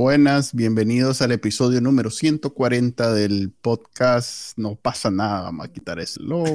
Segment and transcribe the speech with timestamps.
[0.00, 6.22] Buenas, bienvenidos al episodio número 140 del podcast No pasa nada, vamos a quitar ese
[6.22, 6.46] logo,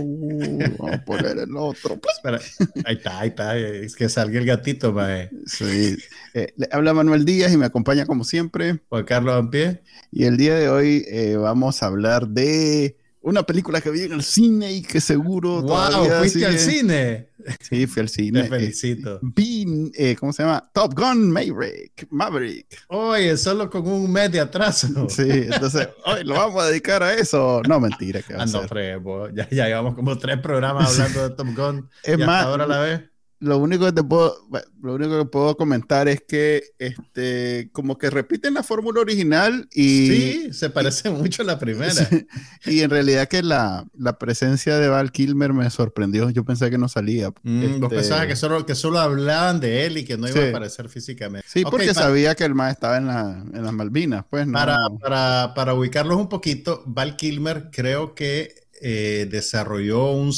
[0.79, 1.99] vamos a poner el otro.
[2.85, 5.29] Ahí está, ahí está, es que salga el gatito, mae.
[5.45, 5.97] Sí,
[6.33, 8.79] eh, le habla Manuel Díaz y me acompaña como siempre.
[8.87, 9.81] Juan Carlos Ampie.
[10.09, 14.13] Y el día de hoy eh, vamos a hablar de una película que vi en
[14.13, 17.29] el cine y que seguro wow, ¿fuiste al cine?
[17.59, 18.43] Sí, fui al cine.
[18.43, 19.19] Te felicito.
[19.21, 20.69] vi, eh, ¿cómo se llama?
[20.73, 22.07] Top Gun Maverick.
[22.09, 22.85] Maverick.
[22.87, 25.09] Oye, solo con un mes de atraso.
[25.09, 27.61] Sí, entonces, hoy lo vamos a dedicar a eso.
[27.67, 28.21] No, mentira.
[28.21, 29.29] Que va ah, no, frego.
[29.29, 31.89] Ya, ya llevamos como tres programas hablando de Top Gun.
[32.03, 33.12] Es más, ahora la vez
[33.43, 34.37] lo único que te puedo,
[34.81, 40.07] lo único que puedo comentar es que este, como que repiten la fórmula original y.
[40.07, 41.93] Sí, se parece mucho a la primera.
[42.65, 46.29] y en realidad que la, la, presencia de Val Kilmer me sorprendió.
[46.29, 47.31] Yo pensé que no salía.
[47.43, 50.41] Mm, este, Vos pensabas que solo, que solo hablaban de él y que no iba
[50.41, 51.45] a aparecer físicamente.
[51.49, 54.53] Sí, porque sabía que el más estaba en, la, en las Malvinas, pues no.
[54.53, 60.33] Para, para, para ubicarlos un poquito, Val Kilmer creo que eh, desarrolló un,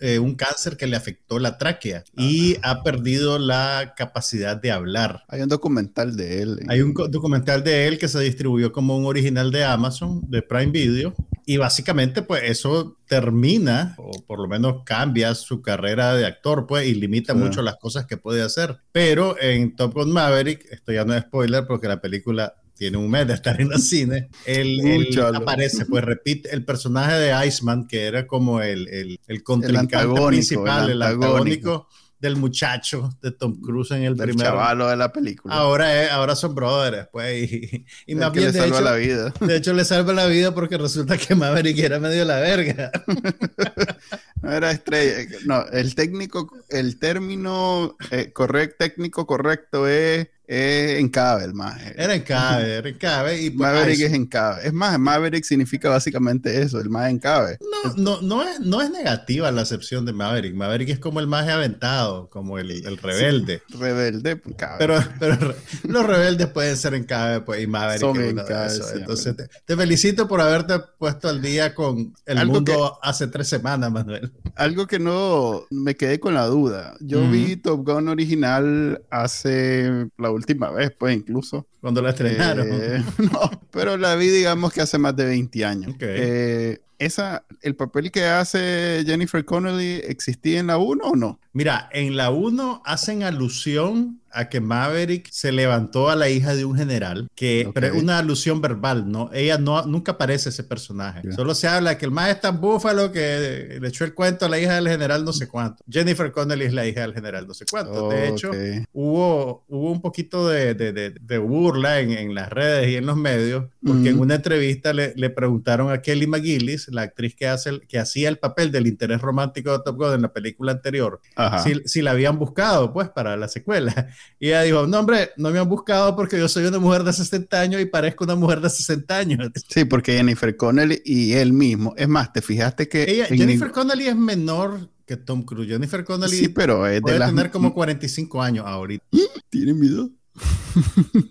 [0.00, 5.24] eh, un, cáncer que le afectó la tráquea y ha perdido la capacidad de hablar.
[5.26, 6.60] Hay un documental de él.
[6.68, 10.70] Hay un documental de él que se distribuyó como un original de Amazon, de Prime
[10.70, 11.12] Video,
[11.44, 16.86] y básicamente pues eso termina, o por lo menos cambia su carrera de actor, pues,
[16.86, 18.76] y limita mucho las cosas que puede hacer.
[18.92, 23.10] Pero en Top Gun Maverick, esto ya no es spoiler porque la película tiene un
[23.10, 28.04] mes de estar en los cines, él, aparece, pues repite el personaje de Iceman, que
[28.04, 31.88] era como el, el, el contrincante principal, el antagónico.
[32.20, 35.54] del muchacho de Tom Cruise en el del primer chavalo de la película.
[35.54, 39.34] Ahora, ahora son brothers, pues, y, y más bien, le salva hecho, la vida.
[39.40, 42.92] De hecho, le salva la vida porque resulta que Maverick era medio la verga.
[44.42, 45.28] no era estrella.
[45.46, 51.78] No, el técnico, el término eh, correcto, técnico correcto es es en Cabe el más.
[51.94, 53.42] Era en Cabe, era en Cabe.
[53.42, 54.66] Y pues, Maverick es en Cabe.
[54.66, 57.58] Es más, Maverick significa básicamente eso, el más en Cabe.
[57.60, 60.54] No, no, no, es, no es negativa la acepción de Maverick.
[60.54, 63.62] Maverick es como el más aventado, como el, el rebelde.
[63.68, 64.76] rebelde, pues, Cabe.
[64.78, 68.66] Pero, pero los rebeldes pueden ser en Cabe, pues, y Maverick Son es uno de
[68.66, 68.92] esos.
[68.94, 69.36] Entonces,
[69.66, 74.32] te, felicito por haberte puesto al día con el mundo hace tres semanas, Manuel.
[74.54, 76.94] Algo que no me quedé con la duda.
[77.00, 81.66] Yo vi Top Gun original hace la última vez, pues incluso.
[81.80, 82.66] Cuando la estrenaron.
[82.70, 85.94] Eh, no, pero la vi digamos que hace más de 20 años.
[86.00, 91.40] Eh, esa, ¿El papel que hace Jennifer Connelly existía en la 1 o no?
[91.52, 96.64] Mira, en la 1 hacen alusión a que Maverick se levantó a la hija de
[96.64, 99.30] un general, que pero una alusión verbal, ¿no?
[99.32, 101.32] Ella no, nunca aparece ese personaje.
[101.32, 104.48] Solo se habla que el más es tan búfalo que le echó el cuento a
[104.48, 105.82] la hija del general no sé cuánto.
[105.88, 108.10] Jennifer Connelly es la hija del general no sé cuánto.
[108.10, 108.50] De hecho,
[108.92, 113.16] hubo, hubo un poquito de, de, de, burla en, en, las redes y en los
[113.16, 117.80] medios, porque en una entrevista le, le, preguntaron a Kelly McGillis, la actriz que, hace,
[117.88, 121.20] que hacía el papel del interés romántico de Top Gun en la película anterior,
[121.62, 124.08] si, si la habían buscado, pues, para la secuela.
[124.38, 127.12] Y ella dijo, no, hombre, no me han buscado porque yo soy una mujer de
[127.12, 129.50] 60 años y parezco una mujer de 60 años.
[129.68, 131.94] Sí, porque Jennifer Connelly y él mismo.
[131.96, 133.26] Es más, te fijaste que...
[133.28, 135.68] Jennifer Connelly es menor que Tom Cruise.
[135.68, 139.04] Jennifer Connelly sí, pero es puede tener como 45 años ahorita.
[139.50, 140.10] ¿Tiene miedo?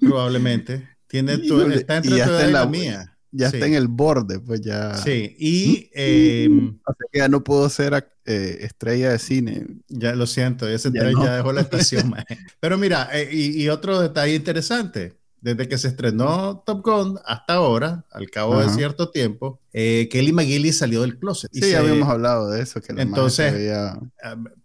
[0.01, 0.88] Probablemente.
[1.07, 4.62] Tiene tu, está entre tu edad y la mía ya está en el borde, pues
[4.62, 4.96] ya.
[4.98, 5.90] Sí, y.
[5.94, 7.94] Eh, o sea que ya no puedo ser
[8.30, 9.66] eh, estrella de cine.
[9.88, 12.14] Ya lo siento, ese tren ya dejó la estación.
[12.60, 15.18] Pero mira, eh, y, otro detalle interesante.
[15.40, 20.34] Desde que se estrenó Top Gun hasta ahora, al cabo de cierto tiempo, eh, Kelly
[20.34, 21.52] McGillis salió del closet.
[21.54, 22.82] Sí, ya habíamos hablado de eso.
[22.82, 23.54] Que entonces,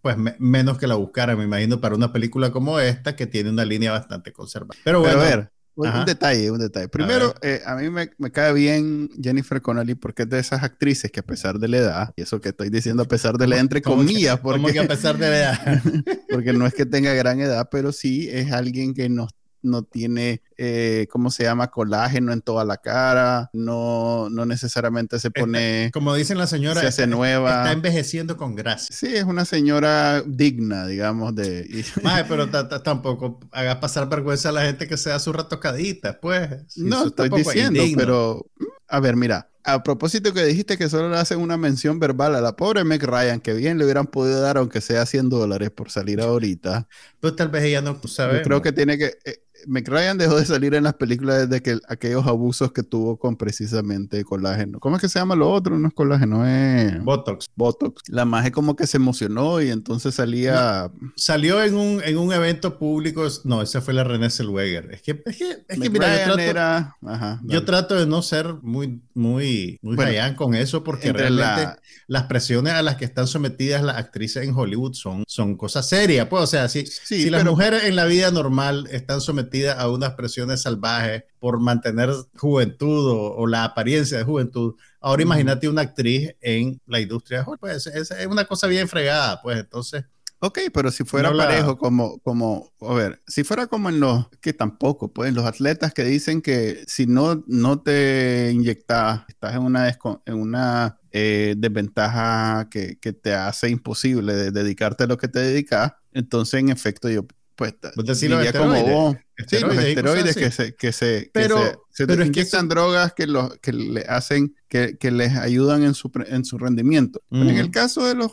[0.00, 3.67] pues menos que la buscara, me imagino, para una película como esta que tiene una
[3.67, 4.81] línea bastante conservada.
[4.82, 6.88] Pero bueno, a ver, un, detalle, un detalle.
[6.88, 10.62] Primero, a, eh, a mí me, me, cae bien Jennifer Connelly porque es de esas
[10.62, 13.46] actrices que a pesar de la edad, y eso que estoy diciendo a pesar de
[13.46, 15.82] la entre comillas, porque, que a pesar de la edad?
[16.30, 19.30] porque no es que tenga gran edad, pero sí es alguien que nos
[19.62, 21.70] no tiene, eh, ¿cómo se llama?
[21.70, 25.91] Colágeno en toda la cara, no, no necesariamente se pone...
[25.93, 27.59] como dicen la señora, se hace nueva.
[27.59, 28.94] Está envejeciendo con gracia.
[28.94, 31.85] Sí, es una señora digna, digamos, de...
[32.05, 36.76] Ay, pero tampoco haga pasar vergüenza a la gente que sea su ratocadita, pues.
[36.76, 38.47] no, estoy diciendo, pero
[38.93, 42.41] a ver, mira, a propósito que dijiste que solo le hacen una mención verbal a
[42.41, 45.91] la pobre Meg Ryan, que bien le hubieran podido dar aunque sea 100 dólares por
[45.91, 46.88] salir ahorita.
[47.20, 48.38] Pues tal vez ella no sabe.
[48.38, 49.17] Yo creo que tiene que...
[49.25, 53.37] Eh, McRyan dejó de salir en las películas desde que aquellos abusos que tuvo con
[53.37, 54.81] precisamente colágeno.
[54.81, 55.79] ¿Cómo es que se llama lo otro?
[55.79, 57.50] No es colágeno, es Botox.
[57.56, 58.03] Botox.
[58.09, 60.91] La magia como que se emocionó y entonces salía.
[61.17, 63.26] salió en un, en un evento público.
[63.44, 64.91] No, esa fue la René Zellweger.
[64.93, 66.97] Es que, es que, es que mira, yo trato, era...
[67.44, 69.97] yo trato de no ser muy, muy, muy
[70.37, 74.94] con eso porque realmente las presiones a las que están sometidas las actrices en Hollywood
[74.94, 76.26] son, son cosas serias.
[76.29, 80.14] Pues, o sea, si, si las mujeres en la vida normal están sometidas a unas
[80.14, 83.06] presiones salvajes por mantener juventud
[83.37, 84.75] o, la apariencia de juventud.
[85.00, 90.04] Ahora imagínate una actriz en la industria pues es, una cosa bien fregada, pues entonces...
[90.44, 94.52] Ok, pero si fuera parejo, como, como, a ver, si fuera como en los, que
[94.52, 99.88] tampoco, pues los atletas que dicen que si no, no te inyectas, estás en una,
[100.26, 105.38] en una eh, desventaja que, que, te hace imposible de dedicarte a lo que te
[105.38, 107.25] dedicas, entonces en efecto yo
[107.55, 107.75] pues,
[108.20, 109.16] diría como vos,
[109.47, 113.73] sí, los esteroides que se, que se, pero, se, pero inyectan drogas que, los, que
[113.73, 117.23] le hacen, que, que les ayudan en su, en su rendimiento.
[117.31, 118.33] en el caso de los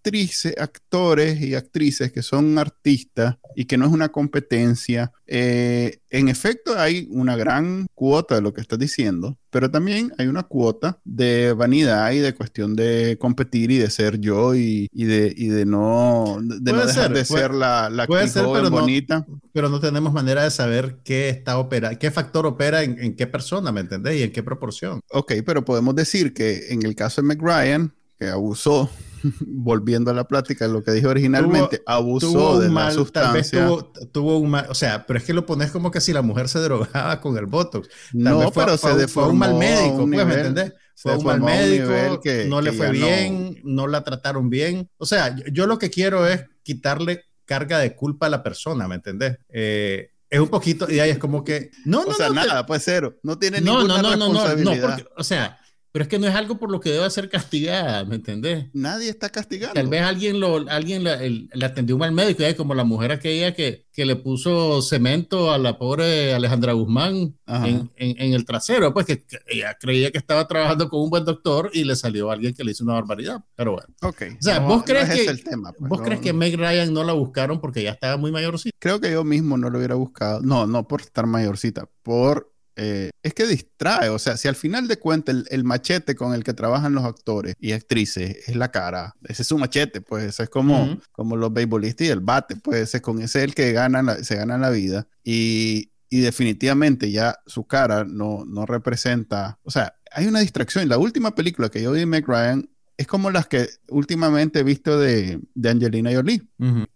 [0.00, 6.28] actrices, actores y actrices que son artistas y que no es una competencia, eh, en
[6.28, 10.98] efecto hay una gran cuota de lo que estás diciendo, pero también hay una cuota
[11.04, 15.66] de vanidad y de cuestión de competir y de ser yo y, de, y de
[15.66, 19.26] no, de no dejar de ser la, la puede ser, pero bonita.
[19.28, 23.16] No, pero no tenemos manera de saber qué está opera, qué factor opera en, en
[23.16, 24.18] qué persona, ¿me entendés?
[24.18, 25.00] Y en qué proporción.
[25.10, 28.90] Ok, pero podemos decir que en el caso de McRyan, que abusó
[29.46, 33.68] volviendo a la plática, lo que dije originalmente, abusó de la sustancia.
[34.12, 36.48] tuvo, un mal, o sea, pero es que lo pones como que si la mujer
[36.48, 37.88] se drogaba con el Botox.
[38.12, 40.72] no, pero se deformó un mal médico, pues, ¿me entendés?
[40.94, 43.86] Fue un mal médico, que, no le fue bien, no...
[43.86, 44.90] la trataron bien.
[44.98, 48.96] O sea, yo, lo que quiero es quitarle carga de culpa a la persona, ¿me
[48.96, 49.38] entendés?
[49.48, 52.82] Eh, es un poquito, y ahí es como que, no, no, o sea, nada, pues
[52.84, 54.64] cero, no tiene ninguna no, no, responsabilidad.
[54.64, 55.58] No, no, porque, o sea,
[55.92, 58.66] pero es que no es algo por lo que deba ser castigada, ¿me entendés?
[58.72, 59.74] Nadie está castigando.
[59.74, 62.54] Tal vez alguien, lo, alguien le atendió mal médico, ¿eh?
[62.54, 67.90] como la mujer aquella que, que le puso cemento a la pobre Alejandra Guzmán en,
[67.96, 71.84] en, el trasero, pues que, ella creía que estaba trabajando con un buen doctor y
[71.84, 73.44] le salió alguien que le hizo una barbaridad.
[73.56, 73.88] Pero bueno.
[74.02, 74.22] Ok.
[74.38, 77.14] O sea, ¿vos crees que, el tema, pues, ¿vos crees que Meg Ryan no la
[77.14, 78.76] buscaron porque ya estaba muy mayorcita?
[78.78, 80.40] Creo que yo mismo no lo hubiera buscado.
[80.40, 84.88] No, no por estar mayorcita, por eh, es que distrae, o sea, si al final
[84.88, 89.14] de cuentas el, machete con el que trabajan los actores y actrices es la cara,
[89.24, 92.80] ese es su machete, pues ese es como, como los beisbolistas y el bate, pues
[92.82, 97.38] ese, con ese es el que gana se gana la vida y, y definitivamente ya
[97.46, 100.88] su cara no, no representa, o sea, hay una distracción.
[100.88, 102.68] La última película que yo vi de Meg Ryan
[103.00, 106.42] es como las que últimamente he visto de, de Angelina Jolie.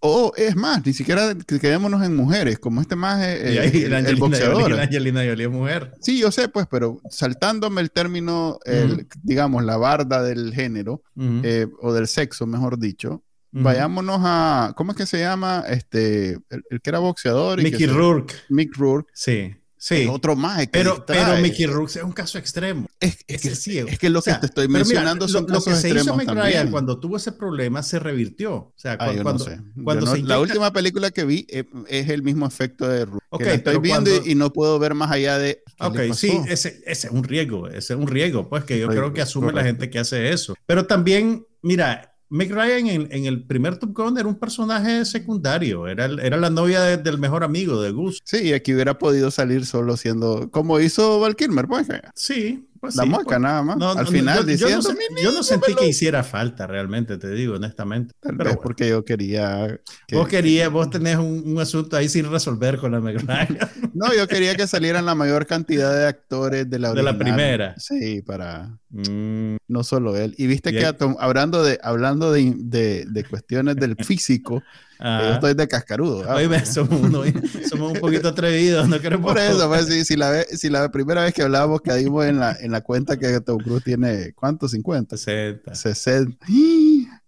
[0.00, 4.78] O es más, ni siquiera quedémonos en mujeres, como este más eh, el, boxeador.
[4.78, 5.94] Angelina Jolie es mujer.
[6.02, 8.58] Sí, yo sé, pues, pero saltándome el término,
[9.22, 14.98] digamos, la barda del género, eh, o del sexo, mejor dicho, Vayámonos a, ¿cómo es
[14.98, 15.64] que se llama?
[15.68, 17.62] Este, el, que era boxeador.
[17.62, 18.34] Mickey Rourke.
[18.50, 19.10] Mick Rourke.
[19.14, 19.54] Sí.
[19.84, 20.06] Sí.
[20.10, 20.66] otro más.
[20.68, 22.88] pero, pero Mickey Rourke es un caso extremo.
[23.00, 25.78] Es, es, que, es que lo que te estoy mencionando son lo, casos lo que
[25.78, 28.54] se hizo Ryan cuando tuvo ese problema se revirtió.
[28.54, 29.44] O sea, ah, cuando,
[29.84, 33.26] cuando, se La última película que vi eh, es, el mismo efecto de Rourke.
[33.28, 35.62] Okay, estoy viendo y, no puedo ver más allá de.
[35.78, 37.68] Ok, sí, ese, ese, es un riesgo.
[37.68, 40.54] Ese es un riesgo, pues que yo creo que asume la gente que hace eso.
[40.64, 46.06] Pero también, mira, Meg Ryan en, el primer Top Gun era un personaje secundario, era,
[46.06, 48.20] era la novia del mejor amigo de Gus.
[48.24, 51.86] Sí, aquí hubiera podido salir solo siendo, como hizo Val Kilmer, pues.
[52.14, 53.40] Sí, pues la mueca pues.
[53.40, 53.96] nada más.
[53.96, 54.90] al final yo, diciendo,
[55.22, 58.14] yo no, sentí que hiciera falta realmente, te digo honestamente.
[58.20, 59.80] pero es porque yo quería.
[60.12, 63.24] vos querías, vos tenés un, asunto ahí sin resolver con la Meg
[63.94, 67.74] no, yo quería que salieran la mayor cantidad de actores de la De la primera.
[67.78, 68.78] Sí, para.
[68.94, 69.56] Mm.
[69.66, 70.34] No solo él.
[70.38, 70.86] Y viste que
[71.18, 74.62] hablando de hablando de, de, de cuestiones del físico.
[75.00, 76.24] Yo estoy de cascarudo.
[76.64, 79.32] somos, un poquito atrevidos, no queremos.
[79.32, 82.56] Por eso, pues, si, si, la, si la primera vez que hablábamos caímos en la,
[82.58, 84.68] en la cuenta que Tom Cruise tiene, ¿cuánto?
[84.68, 85.16] 50.
[85.16, 85.74] 60.
[85.74, 86.46] 60.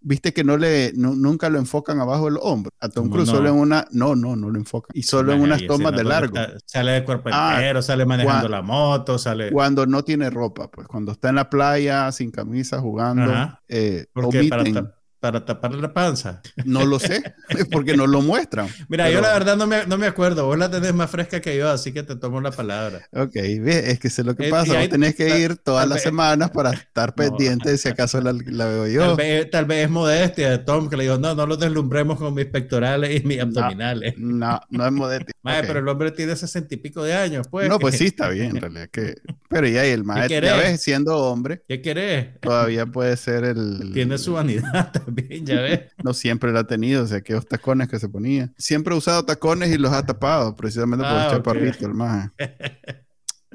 [0.08, 2.70] Viste que no le, nunca lo enfocan abajo del hombro.
[2.78, 4.90] A Tom Cruise solo en una, no, no, no lo enfocan.
[4.94, 6.36] Y solo en unas tomas de largo.
[6.64, 9.50] sale de cuerpo ah, entero, sale manejando la moto, sale.
[9.50, 14.74] Cuando no tiene ropa, pues cuando está en la playa sin camisa jugando, eh, omiten,
[14.74, 14.95] para
[15.44, 16.40] taparle la panza.
[16.64, 17.22] No lo sé,
[17.70, 18.68] porque no lo muestran.
[18.88, 20.46] Mira, yo la verdad no me, no me, acuerdo.
[20.46, 23.06] Vos la tenés más fresca que yo, así que te tomo la palabra.
[23.12, 24.78] Ok, es que sé lo que eh, pasa.
[24.78, 29.00] Vos tenés que ir todas las semanas para estar pendiente si acaso la, veo yo.
[29.00, 32.18] Tal vez, tal vez, es modestia de Tom que le digo, no, no lo deslumbremos
[32.18, 34.14] con mis pectorales y mis abdominales.
[34.16, 35.34] No, no, es modestia.
[35.42, 37.68] Pero el hombre tiene sesenta y pico de años, pues.
[37.68, 38.88] No, pues sí, está bien, en realidad.
[38.90, 39.14] Que...
[39.48, 41.62] Pero ya, el maestro, ya ves, siendo hombre.
[41.68, 42.40] ¿Qué querés?
[42.40, 43.92] Todavía puede ser el.
[43.92, 45.80] Tiene su vanidad también, ya ves.
[46.04, 48.52] no siempre lo ha tenido, o sea, que los tacones que se ponía.
[48.58, 52.30] Siempre ha usado tacones y los ha tapado, precisamente por el ah, chaparrito, el maje.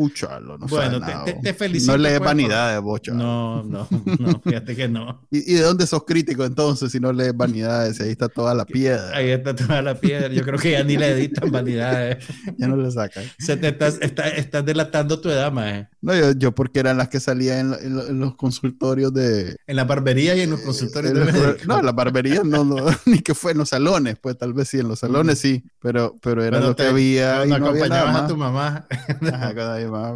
[0.01, 1.91] Uchalo, no bueno, te, te, felicito.
[1.91, 3.13] No lees pues, vanidades, bocho.
[3.13, 3.87] No, no,
[4.19, 5.21] no, fíjate que no.
[5.31, 8.01] ¿Y, de dónde sos crítico entonces si no lees vanidades?
[8.01, 9.15] Ahí está toda la piedra.
[9.15, 10.29] Ahí está toda la piedra.
[10.29, 12.25] Yo creo que ya ni le editan vanidades.
[12.57, 13.23] ya no le sacan.
[13.37, 15.87] Se te estás, está, delatando tu edad, maje.
[16.01, 19.55] No, yo, yo porque eran las que salían en, los consultorios de...
[19.67, 23.19] En la barbería y en los consultorios de No, en la barbería no, no, ni
[23.19, 26.43] que fue en los salones, pues tal vez sí, en los salones sí, pero, pero
[26.43, 27.45] era lo que había.
[27.45, 28.87] Y no acompañabas a tu mamá.
[29.31, 29.53] Ajá,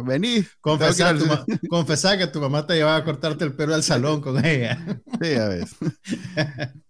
[0.04, 0.44] Vení.
[0.60, 5.02] Confesar, que tu mamá te llevaba a cortarte el pelo al salón con ella.
[5.20, 5.66] Sí, a ver.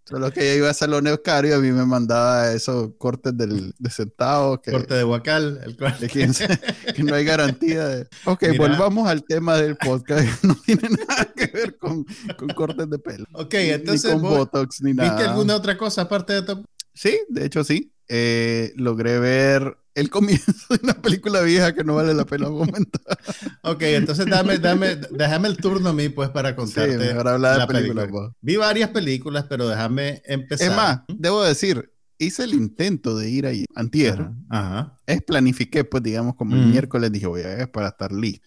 [0.04, 3.74] Solo que ella iba a salones caros y a mí me mandaba esos cortes del,
[3.76, 4.60] de centavos.
[4.62, 5.60] Que, Corte de huacal.
[5.64, 6.06] El corte.
[6.94, 7.86] que no hay garantía.
[7.88, 8.08] De...
[8.24, 10.44] Ok, volvamos al tema del podcast.
[10.44, 12.04] No tiene nada que ver con,
[12.36, 13.26] con cortes de pelo.
[13.32, 14.14] Ok, entonces.
[14.14, 15.10] Ni con Botox ni nada.
[15.10, 16.64] ¿Viste alguna otra cosa aparte de esto?
[16.94, 17.92] Sí, de hecho sí.
[18.08, 23.18] Eh, logré ver el comienzo de una película vieja que no vale la pena comentar.
[23.62, 26.98] ok, entonces dame, dame, déjame el turno a mí, pues, para contarte.
[26.98, 28.06] Sí, hablar de película.
[28.06, 28.30] Pues.
[28.40, 30.70] Vi varias películas, pero déjame empezar.
[30.70, 34.28] Es más, debo decir, hice el intento de ir ahí, antier.
[34.50, 34.98] Ajá.
[35.06, 38.46] Es planifiqué, pues, digamos, como el miércoles dije, voy a ir para estar listo.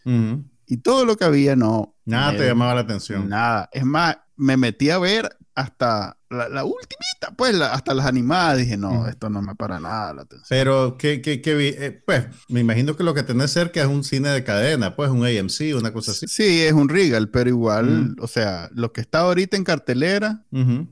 [0.67, 1.95] Y todo lo que había no...
[2.05, 3.27] Nada te llamaba la atención.
[3.27, 3.69] Nada.
[3.73, 8.77] Es más, me metí a ver hasta la, la ultimita, pues hasta las animadas, dije,
[8.77, 10.47] no, esto no me para nada la atención.
[10.47, 14.03] Pero, ¿qué, qué, qué eh, pues, me imagino que lo que tenés cerca es un
[14.03, 16.27] cine de cadena, pues un AMC, una cosa así.
[16.27, 20.45] Sí, es un Regal, pero igual, o sea, lo que está ahorita en cartelera,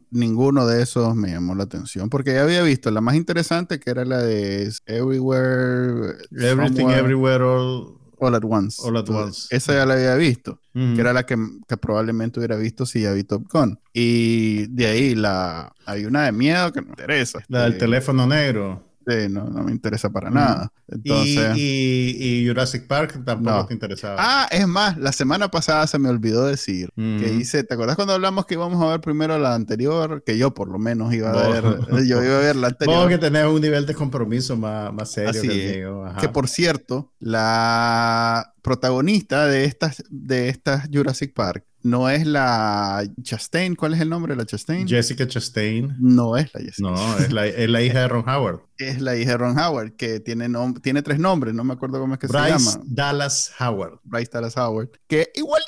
[0.09, 3.89] ninguno de esos me llamó la atención, porque ya había visto la más interesante, que
[3.89, 6.17] era la de Everywhere.
[6.31, 8.81] Everything, Everywhere, All All at Once.
[8.83, 9.47] All at Once.
[9.55, 13.11] Esa ya la había visto, que era la que, que, probablemente hubiera visto si ya
[13.13, 13.79] vi Top Gun.
[13.93, 17.39] Y de ahí la, hay una de miedo que me interesa.
[17.47, 18.86] La del teléfono negro.
[19.07, 20.71] Sí, no, no me interesa para nada.
[20.87, 24.15] Entonces, ¿Y, Jurassic Park tampoco te interesaba.
[24.19, 28.13] Ah, es más, la semana pasada se me olvidó decir que hice, ¿te acuerdas cuando
[28.13, 30.23] hablamos que íbamos a ver primero la anterior?
[30.25, 31.63] Que yo por lo menos iba a ver,
[32.05, 32.97] yo iba a ver la anterior.
[32.97, 35.87] Vos que tenés un nivel de compromiso más, más serio que
[36.19, 43.75] Que por cierto, la protagonista de estas, de estas Jurassic Park no es la Chastain.
[43.75, 44.87] ¿Cuál es el nombre de la Chastain?
[44.87, 45.95] Jessica Chastain.
[45.99, 46.89] No es la Jessica.
[46.89, 48.61] No, es la, es la hija de Ron Howard.
[48.77, 50.47] Es la hija de Ron Howard, que tiene,
[50.83, 52.79] tiene tres nombres, no me acuerdo cómo es que se llama.
[52.85, 53.99] Dallas Howard.
[54.03, 54.89] Bryce Dallas Howard.
[55.07, 55.65] Que igualita,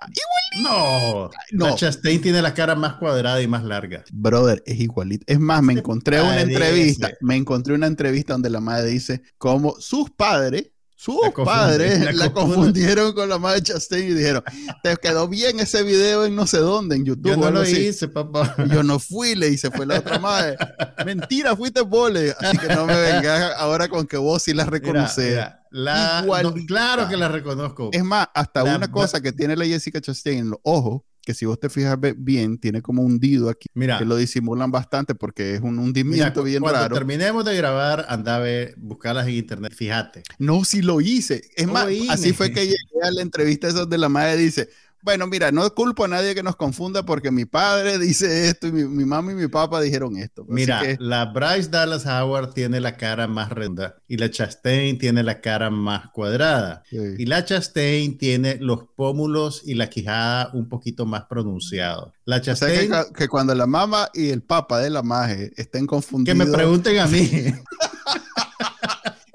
[0.00, 0.32] igualita.
[0.60, 4.04] No, la Chastain tiene la cara más cuadrada y más larga.
[4.12, 5.24] Brother, es igualita.
[5.26, 9.76] Es más, me encontré una entrevista, me encontré una entrevista donde la madre dice cómo
[9.80, 14.44] sus padres sus padres la, confundieron con la madre de Chastain y dijeron,
[14.84, 17.30] te quedó bien ese video en no sé dónde, en YouTube.
[17.30, 18.54] Yo no lo hice, papá.
[18.70, 20.56] Yo no fui, le hice, fue la otra madre.
[21.04, 25.44] Mentira, fuiste vos, Así que no me vengas ahora con que vos sí la reconoces.
[25.70, 26.24] La,
[26.68, 27.90] claro que la reconozco.
[27.92, 31.46] Es más, hasta una cosa que tiene la Jessica Chastain en los ojos que si
[31.46, 33.68] vos te fijas bien, tiene como hundido aquí.
[33.74, 33.98] Mira.
[33.98, 36.94] Que lo disimulan bastante porque es un hundimiento bien cuando raro.
[36.94, 40.22] Cuando terminemos de grabar, anda a ver, buscarlas en internet, fíjate.
[40.38, 41.42] No, si lo hice.
[41.56, 44.68] Es más, así fue que llegué a la entrevista esa de la madre dice,
[45.02, 48.72] bueno, mira, no culpo a nadie que nos confunda porque mi padre dice esto y
[48.72, 50.44] mi, mamá y mi papá dijeron esto.
[50.48, 55.40] mira, la Bryce Dallas Howard tiene la cara más redonda y la Chastain tiene la
[55.40, 56.82] cara más cuadrada.
[56.90, 62.12] Y la Chastain tiene los pómulos y la quijada un poquito más pronunciados.
[62.24, 62.90] La Chastain...
[63.14, 66.38] que, cuando la mamá y el papá de la maje estén confundidos...
[66.38, 67.30] Que me pregunten a mí.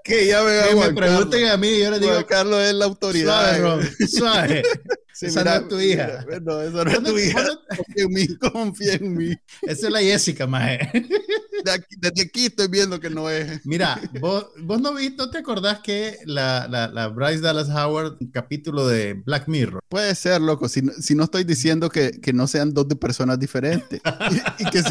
[0.08, 3.58] que ya me, me pregunten a mí, yo les digo, Carlos es la autoridad.
[3.58, 4.64] Suave, suave.
[5.22, 6.26] esa no es tu hija.
[6.42, 7.44] no, esa no es tu hija.
[7.78, 9.36] Confía en mí, confía en mí.
[9.64, 10.90] Esa es la Jessica, maje.
[12.00, 13.66] desde aquí estoy viendo que no es.
[13.66, 18.88] Mira, vos, vos no, no te acordás que la, la, la, Bryce Dallas Howard, capítulo
[18.88, 19.82] de Black Mirror.
[19.90, 23.40] Puede ser, loco, si, si no estoy diciendo que, que, no sean dos de personas
[23.40, 24.00] diferentes.
[24.60, 24.84] y, que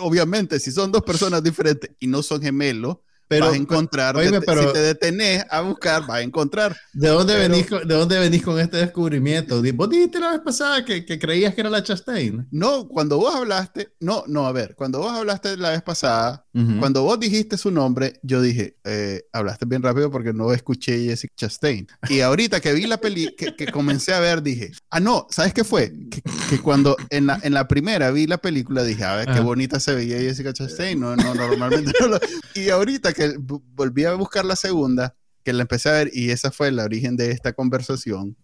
[0.00, 4.16] obviamente, si son dos personas diferentes y no son gemelos, pero, vas a encontrar.
[4.44, 6.76] pero, si te detenés a buscar, vas a encontrar.
[6.92, 9.62] ¿De dónde, venís, con, ¿De dónde venís con este descubrimiento?
[9.74, 12.48] ¿Vos dijiste la vez pasada que, que creías que era la Chastain?
[12.50, 16.46] No, cuando vos hablaste, no, no, a ver, cuando vos hablaste la vez pasada,
[16.78, 21.34] cuando vos dijiste su nombre, yo dije, eh, hablaste bien rápido porque no escuché Jessica
[21.36, 21.86] Chastain.
[22.08, 25.52] Y ahorita que vi la peli, que, que comencé a ver, dije, ah, no, ¿sabes
[25.52, 25.92] qué fue?
[26.10, 29.40] Que, que cuando en la, en la primera vi la película, dije, a ver, qué
[29.40, 30.98] bonita se veía Jessica Chastain.
[30.98, 32.20] No, no, normalmente no lo...
[32.54, 36.50] Y ahorita que volví a buscar la segunda, que la empecé a ver y esa
[36.50, 38.36] fue el origen de esta conversación,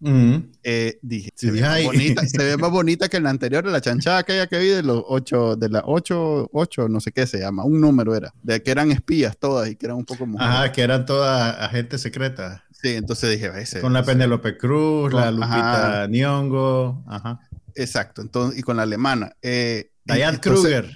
[0.62, 4.18] eh, dije, se, ve más bonita, se ve más bonita que la anterior, la chanchada
[4.18, 7.64] aquella que vi de los ocho, de las ocho, ocho, no sé qué se llama,
[7.64, 10.54] un número era, de que eran espías todas y que eran un poco mujeres.
[10.54, 12.62] Ajá, que eran todas agentes secretas.
[12.70, 17.40] Sí, entonces dije, ese, Con la Penélope Cruz, la Lupita Nyong'o, ajá.
[17.74, 19.32] Exacto, entonces, y con la alemana.
[19.42, 20.92] Eh, Diane Kruger.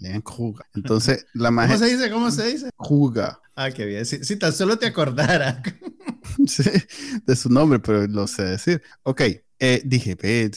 [0.75, 1.77] Entonces, la magia.
[1.77, 2.11] ¿Cómo se dice?
[2.11, 2.71] ¿Cómo se dice?
[2.77, 3.41] Juga.
[3.57, 4.07] Ah, qué bien.
[4.07, 5.63] Si, tan solo te acordara.
[6.47, 6.63] sí,
[7.27, 8.83] de su nombre, pero lo sé decir.
[9.03, 9.23] Ok,
[9.59, 10.51] eh, dije, ve,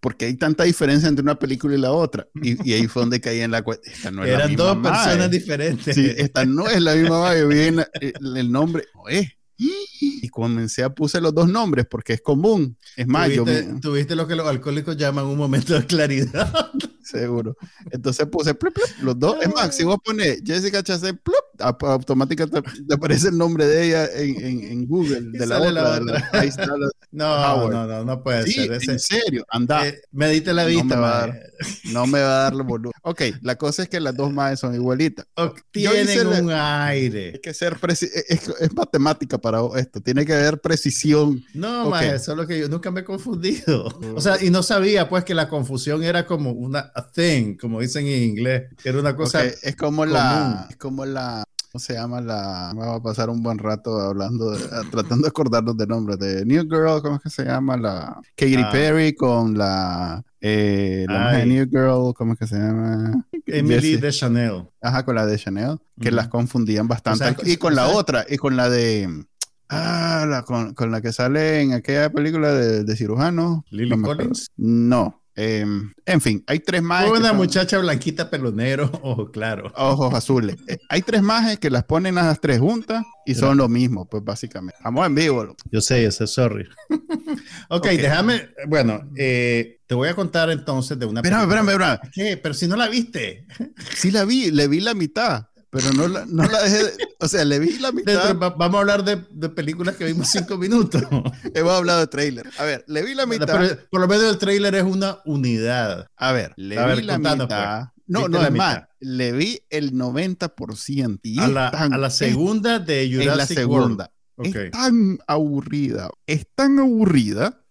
[0.00, 2.26] porque hay tanta diferencia entre una película y la otra.
[2.42, 4.10] Y, ahí fue donde caí en la cuenta.
[4.10, 5.94] No Eran dos personas diferentes.
[5.94, 7.36] Sí, esta no es la misma.
[7.36, 8.84] Yo vi el, el nombre.
[8.94, 9.28] No es
[9.60, 12.76] y comencé a puse los dos nombres porque es común.
[12.96, 16.70] Es más, ¿Tuviste, yo ¿Tuviste lo que los alcohólicos llaman un momento de claridad?
[17.02, 17.56] Seguro.
[17.90, 18.56] Entonces puse
[19.02, 19.36] los dos.
[19.40, 21.20] Es más, si vos pones Jessica Chastain,
[21.58, 26.00] automáticamente te, aparece el nombre de ella en, en, Google, de la otra.
[27.10, 28.72] no, no, no, no puede ser.
[28.88, 29.86] En serio, anda.
[29.86, 30.84] Eh, medite la vista.
[30.84, 31.40] No me, va a dar,
[31.84, 32.92] no me va a dar lo boludo.
[33.02, 35.26] Ok, la cosa es que las dos madres son igualitas.
[35.70, 37.32] tienen un aire.
[37.34, 40.00] Hay que ser es, matemática para esto.
[40.00, 41.44] Tiene que haber precisión.
[41.54, 42.10] No, okay.
[42.10, 43.88] eso solo que yo nunca me he confundido.
[44.20, 48.06] O sea, y no sabía pues que la confusión era como una thing, como dicen
[48.06, 49.44] en inglés, que era una cosa.
[49.44, 52.72] Es como la, es como la, ¿cómo se llama la?
[52.74, 54.56] Vamos a pasar un buen rato hablando,
[54.90, 57.76] tratando de acordarnos de nombres de New Girl, ¿cómo es que se llama?
[57.76, 58.70] La Katy ah.
[58.70, 63.26] Perry con la, eh, la New Girl, ¿cómo es que se llama?
[63.46, 64.68] Emily de Chanel.
[64.80, 67.36] Ajá, con la de Chanel, que las confundían bastante.
[67.50, 69.26] y con la otra, y con la de
[69.72, 73.64] Ah, la, con, con, la que sale en aquella película de, de cirujano.
[73.70, 74.50] Lily Collins.
[74.56, 75.22] No.
[75.42, 75.64] Eh,
[76.04, 77.08] en fin, hay tres más.
[77.08, 79.72] Una muchacha blanquita, pelonero, ojos claros.
[79.74, 80.56] Ojos azules.
[80.68, 84.06] Eh, hay tres más que las ponen a las tres juntas y son lo mismo,
[84.06, 84.78] pues básicamente.
[84.84, 85.56] Vamos en vivo.
[85.72, 86.68] Yo sé, yo sé, sorry.
[87.70, 88.50] okay, ok, déjame.
[88.68, 91.20] Bueno, eh, te voy a contar entonces de una.
[91.20, 91.98] Espérame, espérame, espérame.
[92.12, 92.36] ¿Qué?
[92.36, 93.46] Pero si no la viste.
[93.94, 97.44] sí la vi, le vi la mitad pero no la, no la dejé, o sea,
[97.44, 98.34] le vi la mitad.
[98.36, 101.02] Vamos a hablar de, de películas que vimos cinco minutos.
[101.54, 102.50] Hemos hablado de trailer.
[102.58, 103.78] A ver, le vi la mitad.
[103.90, 106.06] por lo menos el trailer es una unidad.
[106.16, 107.48] A ver, le vi la mitad.
[107.48, 108.04] Pues.
[108.06, 111.20] No, no, es más, le vi el 90%.
[111.22, 114.10] Y a, la, a la segunda de Jurassic la segunda.
[114.36, 117.62] Es tan aburrida, es tan aburrida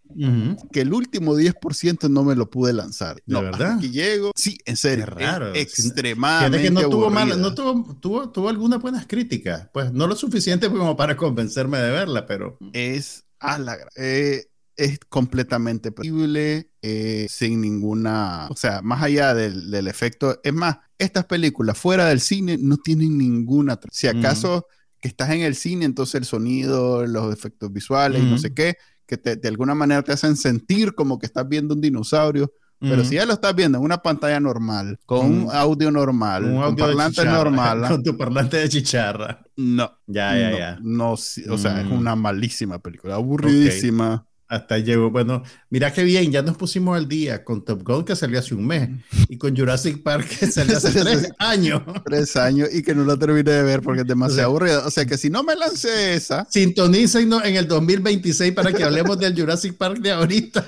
[0.71, 3.21] que el último 10% no me lo pude lanzar.
[3.25, 3.79] no, verdad?
[3.79, 5.05] Que llego, sí, en serio.
[5.05, 5.55] Es raro.
[5.55, 6.63] extremadamente.
[6.63, 9.69] Que no tuvo, mal, no tuvo, tuvo, tuvo, algunas buenas críticas.
[9.73, 12.57] Pues no lo suficiente como para convencerme de verla, pero.
[12.73, 13.77] Es a la.
[13.95, 14.45] Eh,
[14.75, 20.77] es completamente posible, eh, sin ninguna, o sea, más allá del, del, efecto, es más,
[20.97, 24.67] estas películas fuera del cine no tienen ninguna, si acaso
[25.01, 28.77] que estás en el cine, entonces el sonido, los efectos visuales y no sé qué,
[29.17, 32.53] que de alguna manera te hacen sentir como que estás viendo un dinosaurio.
[32.81, 36.61] Pero si ya lo estás viendo en una pantalla normal, con un audio normal, un
[36.61, 37.81] con parlante normal.
[37.89, 39.43] Con tu parlante de chicharra.
[39.57, 39.91] No.
[40.07, 40.79] Ya, ya, ya.
[40.81, 41.91] No, o sea, es mm.
[41.91, 44.25] una malísima película, aburridísima.
[44.49, 48.15] Hasta llegó, bueno, mira qué bien, ya nos pusimos al día con Top Gun que
[48.15, 48.89] salió hace un mes
[49.27, 51.83] y con Jurassic Park que salió hace tres años.
[52.03, 54.87] Tres años y que no la terminé de ver porque es demasiado aburrida.
[54.87, 56.47] O sea que si no me lancé esa.
[56.49, 60.65] Sintonicen en el 2026 para que hablemos del Jurassic Park de ahorita.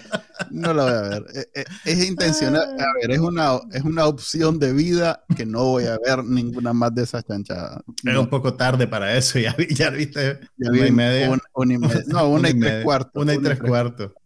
[0.52, 1.26] No la voy a ver.
[1.34, 2.64] Eh, eh, es, intencional.
[2.80, 6.74] A ver, es una, es una opción de vida que no voy a ver ninguna
[6.74, 7.82] más de esas chanchadas.
[8.04, 9.40] Es un poco tarde para eso.
[9.40, 10.40] Ya, ya viste.
[10.58, 11.26] Ya una y media.
[11.26, 12.04] y media.
[12.08, 13.24] No, una, y, tres cuartos.
[13.24, 13.71] Una y tres cuartos.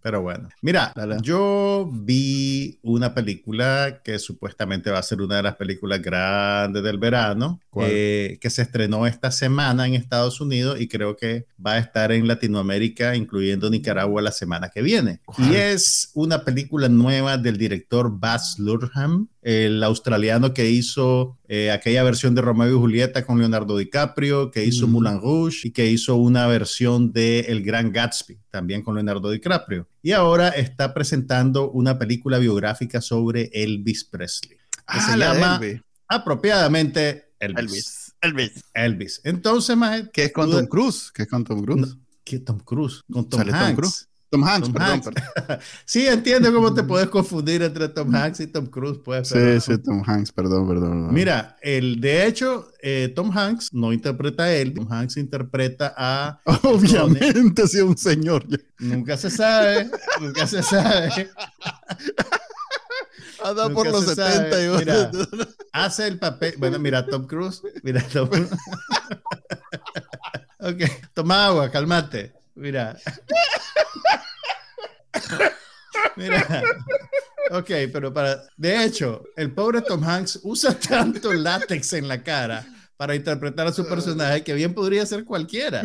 [0.01, 0.49] Pero bueno.
[0.61, 6.83] Mira, yo vi una película que supuestamente va a ser una de las películas grandes
[6.83, 11.73] del verano, eh, que se estrenó esta semana en Estados Unidos y creo que va
[11.73, 15.21] a estar en Latinoamérica, incluyendo Nicaragua, la semana que viene.
[15.37, 22.03] Y es una película nueva del director Baz Luhrmann, el australiano que hizo eh, aquella
[22.03, 26.15] versión de Romeo y Julieta con Leonardo DiCaprio, que hizo Moulin Rouge y que hizo
[26.15, 29.87] una versión de El Gran Gatsby, también con Leonardo DiCaprio.
[30.01, 35.61] Y ahora está presentando una película biográfica sobre Elvis Presley, que ah, se llama
[36.07, 38.15] apropiadamente Elvis.
[38.21, 38.63] Elvis.
[38.73, 39.21] Elvis.
[39.23, 41.11] Entonces, más ¿Qué es con Tom Cruise?
[41.13, 41.95] ¿Qué es con Tom Cruise?
[42.23, 43.03] ¿Qué Tom Cruise?
[43.11, 43.59] Con Tom Hanks.
[43.59, 44.07] Tom Cruise.
[44.35, 45.01] Tom Hanks, perdón,
[45.85, 48.99] sí, entiendo cómo te puedes confundir entre Tom Hanks y Tom Cruise.
[49.03, 51.13] Pues, sí, sí, Tom Hanks, perdón, perdón.
[51.13, 56.41] Mira, el, de hecho, eh, Tom Hanks no interpreta a él, Tom Hanks interpreta a...
[56.63, 58.45] Obviamente, si es un señor.
[58.79, 61.29] Nunca se sabe, nunca se sabe.
[63.43, 65.11] Anda por los 70 y mira,
[65.71, 66.55] hace el papel.
[66.57, 67.61] Bueno, mira, Tom Cruise.
[67.83, 68.27] Mira, Tom
[70.59, 70.81] ok,
[71.13, 72.33] toma agua, cálmate.
[72.55, 72.97] Mira.
[76.15, 76.63] Mira.
[77.51, 78.43] Ok, pero para.
[78.57, 82.65] De hecho, el pobre Tom Hanks usa tanto látex en la cara
[82.97, 85.83] para interpretar a su personaje que bien podría ser cualquiera.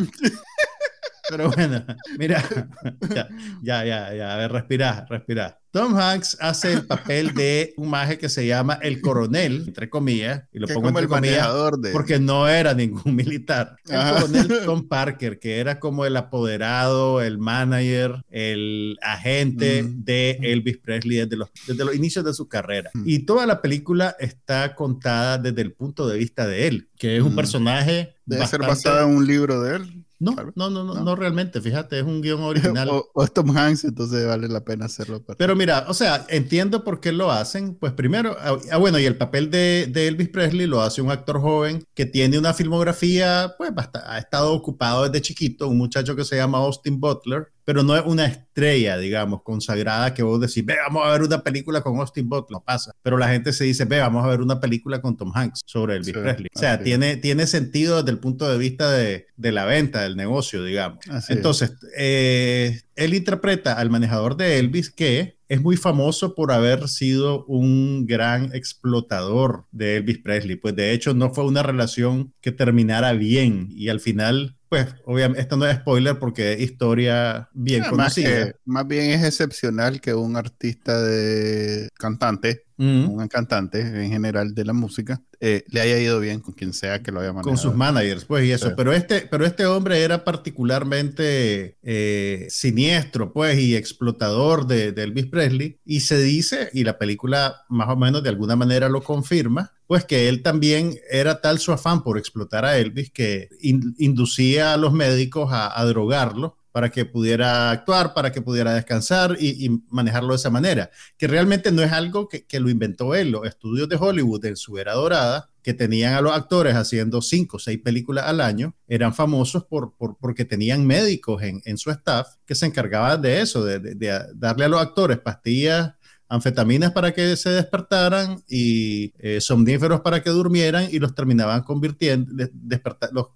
[1.29, 1.85] Pero bueno,
[2.17, 2.43] mira,
[3.61, 5.60] ya, ya, ya, a ver, respira, respira.
[5.71, 10.43] Tom Hanks hace el papel de un maje que se llama el coronel, entre comillas,
[10.51, 11.49] y lo pongo entre comillas
[11.93, 13.77] porque no era ningún militar.
[13.87, 20.03] El coronel Tom Parker, que era como el apoderado, el manager, el agente mm.
[20.03, 22.91] de Elvis Presley desde los, desde los inicios de su carrera.
[22.93, 23.03] Mm.
[23.05, 27.23] Y toda la película está contada desde el punto de vista de él, que es
[27.23, 27.35] un mm.
[27.35, 28.15] personaje...
[28.25, 30.00] Debe ser basada en un libro de él.
[30.21, 32.87] No, no, no, no, no, realmente, fíjate, es un guion original.
[33.13, 35.25] o, es Tom Hanks, entonces vale la pena hacerlo.
[35.35, 37.73] Pero mira, o sea, entiendo por qué lo hacen.
[37.73, 41.09] Pues primero, ah, ah, bueno, y el papel de, de, Elvis Presley lo hace un
[41.09, 46.23] actor joven que tiene una filmografía, pues ha estado ocupado desde chiquito, un muchacho que
[46.23, 50.75] se llama Austin Butler, pero no es una estrella, digamos, consagrada que vos decís, ve,
[50.87, 52.91] vamos a ver una película con Austin Butler, no pasa.
[53.01, 55.95] Pero la gente se dice, ve, vamos a ver una película con Tom Hanks sobre
[55.95, 56.47] Elvis Presley.
[56.53, 60.15] O sea, tiene, tiene sentido desde el punto de vista de, de la venta, del
[60.15, 60.99] negocio, digamos.
[61.29, 67.45] Entonces, eh, él interpreta al manejador de Elvis que es muy famoso por haber sido
[67.45, 70.55] un gran explotador de Elvis Presley.
[70.55, 75.41] Pues de hecho no fue una relación que terminara bien y al final pues obviamente,
[75.41, 78.53] esto no es spoiler porque es historia bien conocida.
[78.63, 84.73] Más, bien es excepcional que un artista de cantante, un cantante en general de la
[84.73, 87.49] música, eh, le haya ido bien con quien sea que lo haya manejado.
[87.49, 88.73] Con sus managers, pues, y eso.
[88.75, 95.27] Pero, este, pero este hombre era particularmente eh, siniestro, pues, y explotador de, de Elvis
[95.27, 95.79] Presley.
[95.85, 100.05] Y se dice, y la película más o menos de alguna manera lo confirma, pues
[100.05, 104.93] que él también era tal su afán por explotar a Elvis que inducía a los
[104.93, 110.49] médicos a, drogarlo para que pudiera actuar, para que pudiera descansar y, manejarlo de esa
[110.49, 113.31] manera, que realmente no es algo que, lo inventó él.
[113.31, 117.57] Los estudios de Hollywood en su era dorada, que tenían a los actores haciendo cinco
[117.57, 122.55] o seis películas al año, eran famosos por, porque tenían médicos en, su staff que
[122.55, 125.93] se encargaban de eso, de darle a los actores pastillas
[126.31, 132.31] anfetaminas para que se despertaran y eh, somníferos para que durmieran y los terminaban convirtiendo,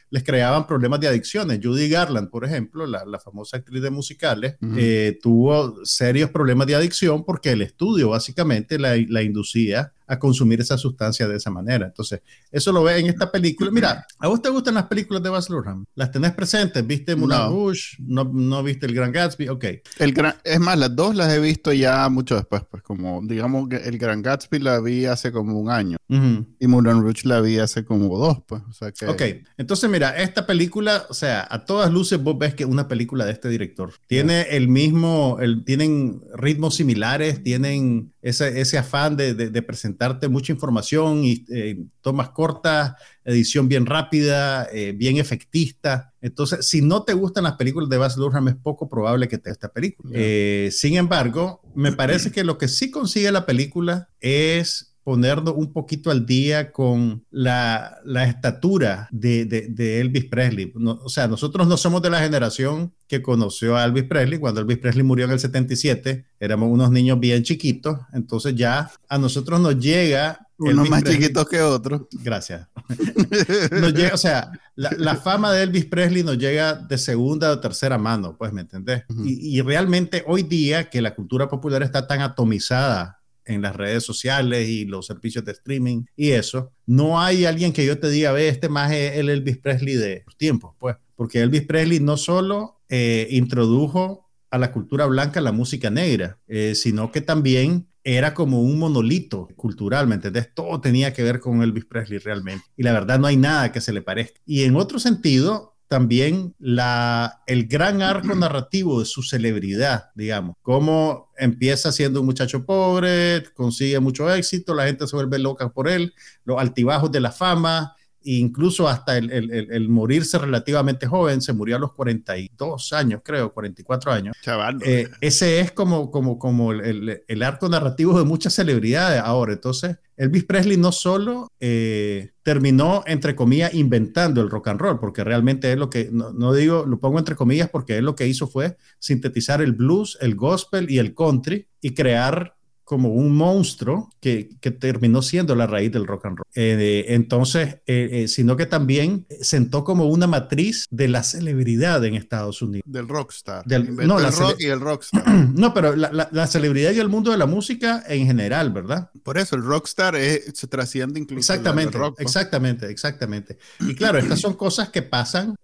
[0.10, 1.60] les creaban problemas de adicciones.
[1.62, 7.26] Judy Garland, por ejemplo, la, famosa actriz de musicales, eh, tuvo serios problemas de adicción
[7.26, 11.88] porque el estudio básicamente la, la inducía a consumir esa sustancia de esa manera.
[11.88, 13.72] Entonces, eso lo ve en esta película.
[13.72, 15.86] Mira, ¿a vos te gustan las películas de Baz Luhrmann?
[15.96, 16.86] ¿Las tenés presentes?
[16.86, 17.50] ¿Viste Moulin no.
[17.50, 17.98] Rouge?
[18.00, 19.50] ¿No, viste El Gran Gatsby?
[19.50, 19.66] Ok.
[20.00, 23.70] El gran, es más, las dos las he visto ya mucho después, pues como, digamos
[23.70, 27.58] que El Gran Gatsby la vi hace como un año y Moulin Rouge la vi
[27.60, 28.62] hace como dos, pues.
[28.70, 29.08] O sea que...
[29.08, 29.22] Ok,
[29.58, 33.32] entonces mira, esta película, o sea, a todas luces vos ves que una película de
[33.32, 33.94] este director.
[34.08, 39.96] Tiene el mismo, el, tienen ritmos similares, tienen ese, ese afán de, de, de presentar
[39.96, 46.14] darte mucha información y eh, tomas cortas, edición bien rápida, eh, bien efectista.
[46.22, 49.50] Entonces, si no te gustan las películas de Baz Luhrmann, es poco probable que te
[49.50, 50.12] esta película.
[50.14, 55.72] Eh, sin embargo, me parece que lo que sí consigue la película es ponernos un
[55.72, 60.74] poquito al día con la, la estatura de, de, Elvis Presley.
[60.76, 64.40] o sea, nosotros no somos de la generación que conoció a Elvis Presley.
[64.40, 68.00] Cuando Elvis Presley murió en el 77, éramos unos niños bien chiquitos.
[68.14, 70.40] Entonces ya a nosotros nos llega...
[70.58, 72.08] Unos más chiquitos que otros.
[72.24, 72.68] Gracias.
[74.12, 78.52] o sea, la, fama de Elvis Presley nos llega de segunda o tercera mano, pues,
[78.54, 79.04] ¿me entendés?
[79.24, 84.04] y, y realmente hoy día que la cultura popular está tan atomizada en las redes
[84.04, 88.32] sociales y los servicios de streaming y eso, no hay alguien que yo te diga,
[88.32, 92.18] ve, este más es el Elvis Presley de los tiempos, pues, porque Elvis Presley no
[92.18, 98.36] solo eh, introdujo a la cultura blanca la música negra, eh, sino que también era
[98.36, 100.54] como un monolito cultural, ¿me entendés?
[100.54, 102.64] Todo tenía que ver con Elvis Presley realmente.
[102.78, 104.40] Y la verdad no hay nada que se le parezca.
[104.46, 111.32] Y en otro sentido, también la, el gran arco narrativo de su celebridad, digamos, cómo
[111.38, 116.14] empieza siendo un muchacho pobre, consigue mucho éxito, la gente se vuelve loca por él,
[116.44, 117.95] los altibajos de la fama
[118.26, 124.36] incluso hasta el, morirse relativamente joven, se murió a los 42 años, creo, 44 años.
[124.42, 124.80] Chaval.
[124.84, 129.54] Eh, ese es como, como, como el, arco narrativo de muchas celebridades ahora.
[129.54, 135.24] Entonces, Elvis Presley no solo eh, terminó, entre comillas, inventando el rock and roll, porque
[135.24, 138.28] realmente es lo que, no, no, digo, lo pongo entre comillas, porque él lo que
[138.28, 142.56] hizo fue sintetizar el blues, el gospel y el country y crear
[142.86, 146.46] como un monstruo que, que, terminó siendo la raíz del rock and roll.
[146.54, 152.14] Eh, entonces, eh, eh, sino que también sentó como una matriz de la celebridad en
[152.14, 152.84] Estados Unidos.
[152.86, 153.66] Del rockstar.
[153.66, 155.28] Del, no, el rock y el rockstar.
[155.28, 159.10] no, pero la, la, celebridad y el mundo de la música en general, ¿verdad?
[159.24, 161.40] Por eso, el rockstar se trasciende incluso.
[161.40, 163.58] Exactamente, rock, exactamente, exactamente.
[163.80, 165.56] Y claro, estas son cosas que pasan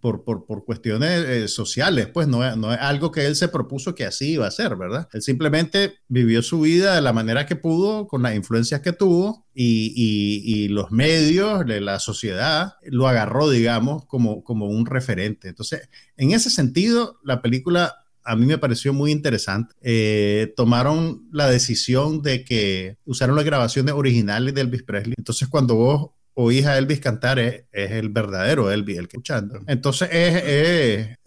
[0.00, 4.04] por, por, por, cuestiones sociales, pues no, no es algo que él se propuso que
[4.04, 5.08] así iba a ser, ¿verdad?
[5.14, 9.46] Él simplemente vivió su vida de la manera que pudo, con las influencias que tuvo,
[9.54, 15.48] y, los medios, la sociedad, lo agarró, digamos, como, como un referente.
[15.48, 19.74] Entonces, en ese sentido, la película a mí me pareció muy interesante.
[19.80, 25.14] Eh, tomaron la decisión de que usaron las grabaciones originales de Elvis Presley.
[25.16, 29.60] Entonces, cuando vos oís a Elvis cantar es, el verdadero Elvis el que escuchando.
[29.66, 31.18] Entonces es,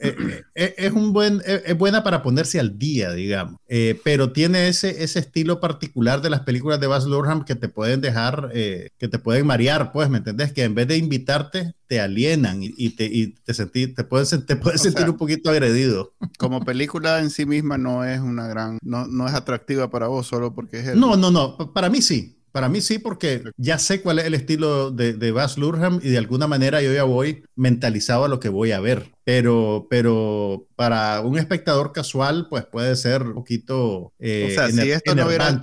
[0.56, 3.58] es, un buen, es, buena para ponerse al día, digamos.
[3.68, 7.68] Eh, pero tiene ese, ese estilo particular de las películas de Baz Luhrmann que te
[7.68, 10.54] pueden dejar, eh, que te pueden marear, pues, ¿me entendés?
[10.54, 14.82] Que en vez de invitarte, te alienan y, te, y te, te puedes, te puedes
[14.82, 16.14] sentir un poquito agredido.
[16.40, 20.26] Como película en sí misma no es una gran, no, no es atractiva para vos
[20.26, 20.88] solo porque es...
[20.88, 21.02] El...
[21.02, 22.38] No, no, no, para mí sí.
[22.52, 26.10] Para mí sí, porque ya sé cuál es el estilo de, de Baz Luhrmann y
[26.10, 29.12] de alguna manera yo ya voy mentalizado a lo que voy a ver.
[29.24, 34.92] Pero, pero para un espectador casual, pues puede ser un poquito eh, o sea, si
[34.92, 35.62] esto no hubiera,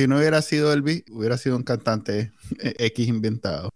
[0.00, 3.70] si no hubiera sido Elvis, hubiera sido un cantante eh, X inventado.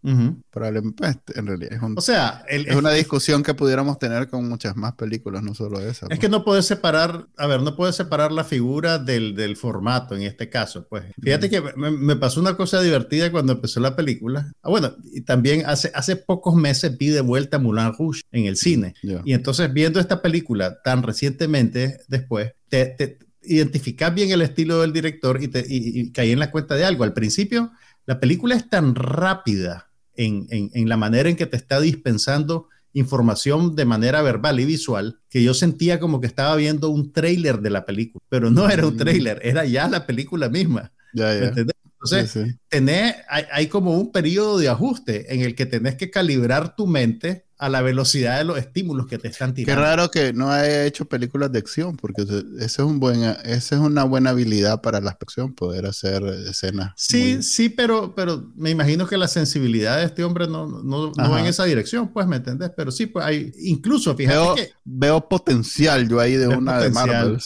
[0.51, 4.75] Probablemente, pues, en realidad es, o sea, es una discusión que pudiéramos tener con muchas
[4.75, 6.07] más películas, no solo esa.
[6.07, 6.19] Es pues.
[6.19, 10.23] que no puedes separar, a ver, no puedes separar la figura del, del formato en
[10.23, 10.87] este caso.
[10.89, 14.51] Pues fíjate que me, pasó una cosa divertida cuando empezó la película.
[14.63, 18.57] Ah, bueno, y también hace, hace pocos meses vi de vuelta Moulin Rouge en el
[18.57, 18.95] cine.
[19.25, 24.93] Y entonces viendo esta película tan recientemente después, te, te identificas bien el estilo del
[24.93, 27.05] director y, te, y, caí en la cuenta de algo.
[27.05, 27.73] Al principio,
[28.07, 33.75] la película es tan rápida en, en, la manera en que te está dispensando información
[33.75, 37.71] de manera verbal y visual que yo sentía como que estaba viendo un trailer de
[37.71, 38.99] la película, pero no era un mm.
[38.99, 40.93] trailer, era ya la película misma.
[41.13, 46.77] Entonces, Tenés, hay, hay, como un periodo de ajuste en el que tenés que calibrar
[46.77, 49.81] tu mente a la velocidad de los estímulos que te están tirando.
[49.81, 53.75] Qué raro que no haya hecho películas de acción, porque ese es un buen, esa
[53.77, 56.93] es una buena habilidad para la acción, poder hacer escenas.
[56.97, 61.31] Sí, sí, pero, pero me imagino que la sensibilidad de este hombre no, no, no
[61.31, 62.73] va en esa dirección, pues, ¿me entendés?
[62.77, 64.71] Pero sí, pues hay, incluso, fíjate veo, que...
[64.85, 67.39] Veo potencial yo ahí de una de Marvel.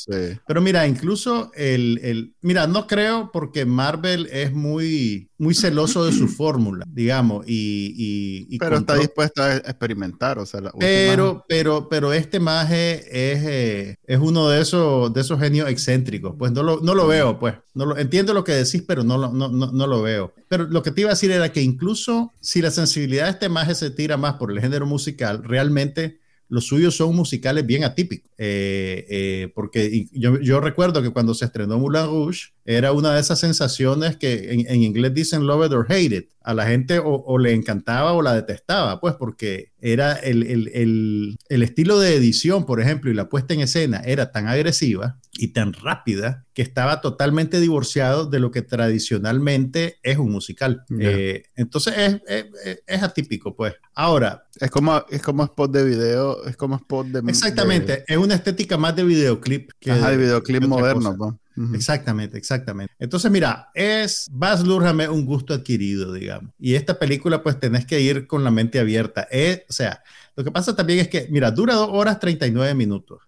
[0.46, 6.12] Pero mira, incluso el, el, mira, no creo porque Marvel es muy, muy celoso de
[6.12, 8.46] su fórmula, digamos, y...
[8.48, 9.97] y, pero está dispuesto a experimentar
[10.38, 15.38] o sea, pero, pero, pero este maje es, eh, es uno de esos, de esos
[15.38, 16.34] genios excéntricos.
[16.38, 17.54] Pues no lo, no lo veo, pues.
[17.74, 20.34] No lo, entiendo lo que decís, pero no, no, no, no lo veo.
[20.48, 23.48] Pero lo que te iba a decir era que incluso si la sensibilidad de este
[23.48, 28.30] maje se tira más por el género musical, realmente los suyos son musicales bien atípicos.
[28.38, 33.20] Eh, eh, porque yo, yo, recuerdo que cuando se estrenó Moulin Rouge, era una de
[33.20, 36.30] esas sensaciones que en, en inglés dicen love it or hate it.
[36.40, 40.68] A la gente o, o, le encantaba o la detestaba, pues porque era el, el,
[40.74, 45.18] el, el, estilo de edición, por ejemplo, y la puesta en escena era tan agresiva
[45.38, 50.84] y tan rápida que estaba totalmente divorciado de lo que tradicionalmente es un musical.
[50.98, 53.74] Eh, entonces es, es, es, atípico, pues.
[53.94, 54.46] Ahora.
[54.60, 57.30] Es como, es como spot de video, es como spot de...
[57.30, 59.92] Exactamente, es una estética más de videoclip que...
[59.92, 61.34] Ajá, de, videoclip moderno, pues.
[61.74, 62.92] Exactamente, exactamente.
[62.98, 66.52] Entonces, mira, es Baz Luhrmann un gusto adquirido, digamos.
[66.58, 69.22] Y esta película, pues tenés que ir con la mente abierta.
[69.30, 70.02] Es, o sea,
[70.38, 73.18] lo que pasa también es que, mira, dura dos horas 39 minutos.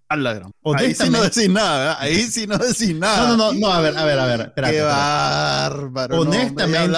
[0.76, 3.30] Ahí sí no decís nada, ahí sí no decís nada.
[3.30, 4.40] No, no, no, no, a ver, a ver, a ver.
[4.42, 6.20] Espérate, Qué bárbaro.
[6.20, 6.96] Honestamente,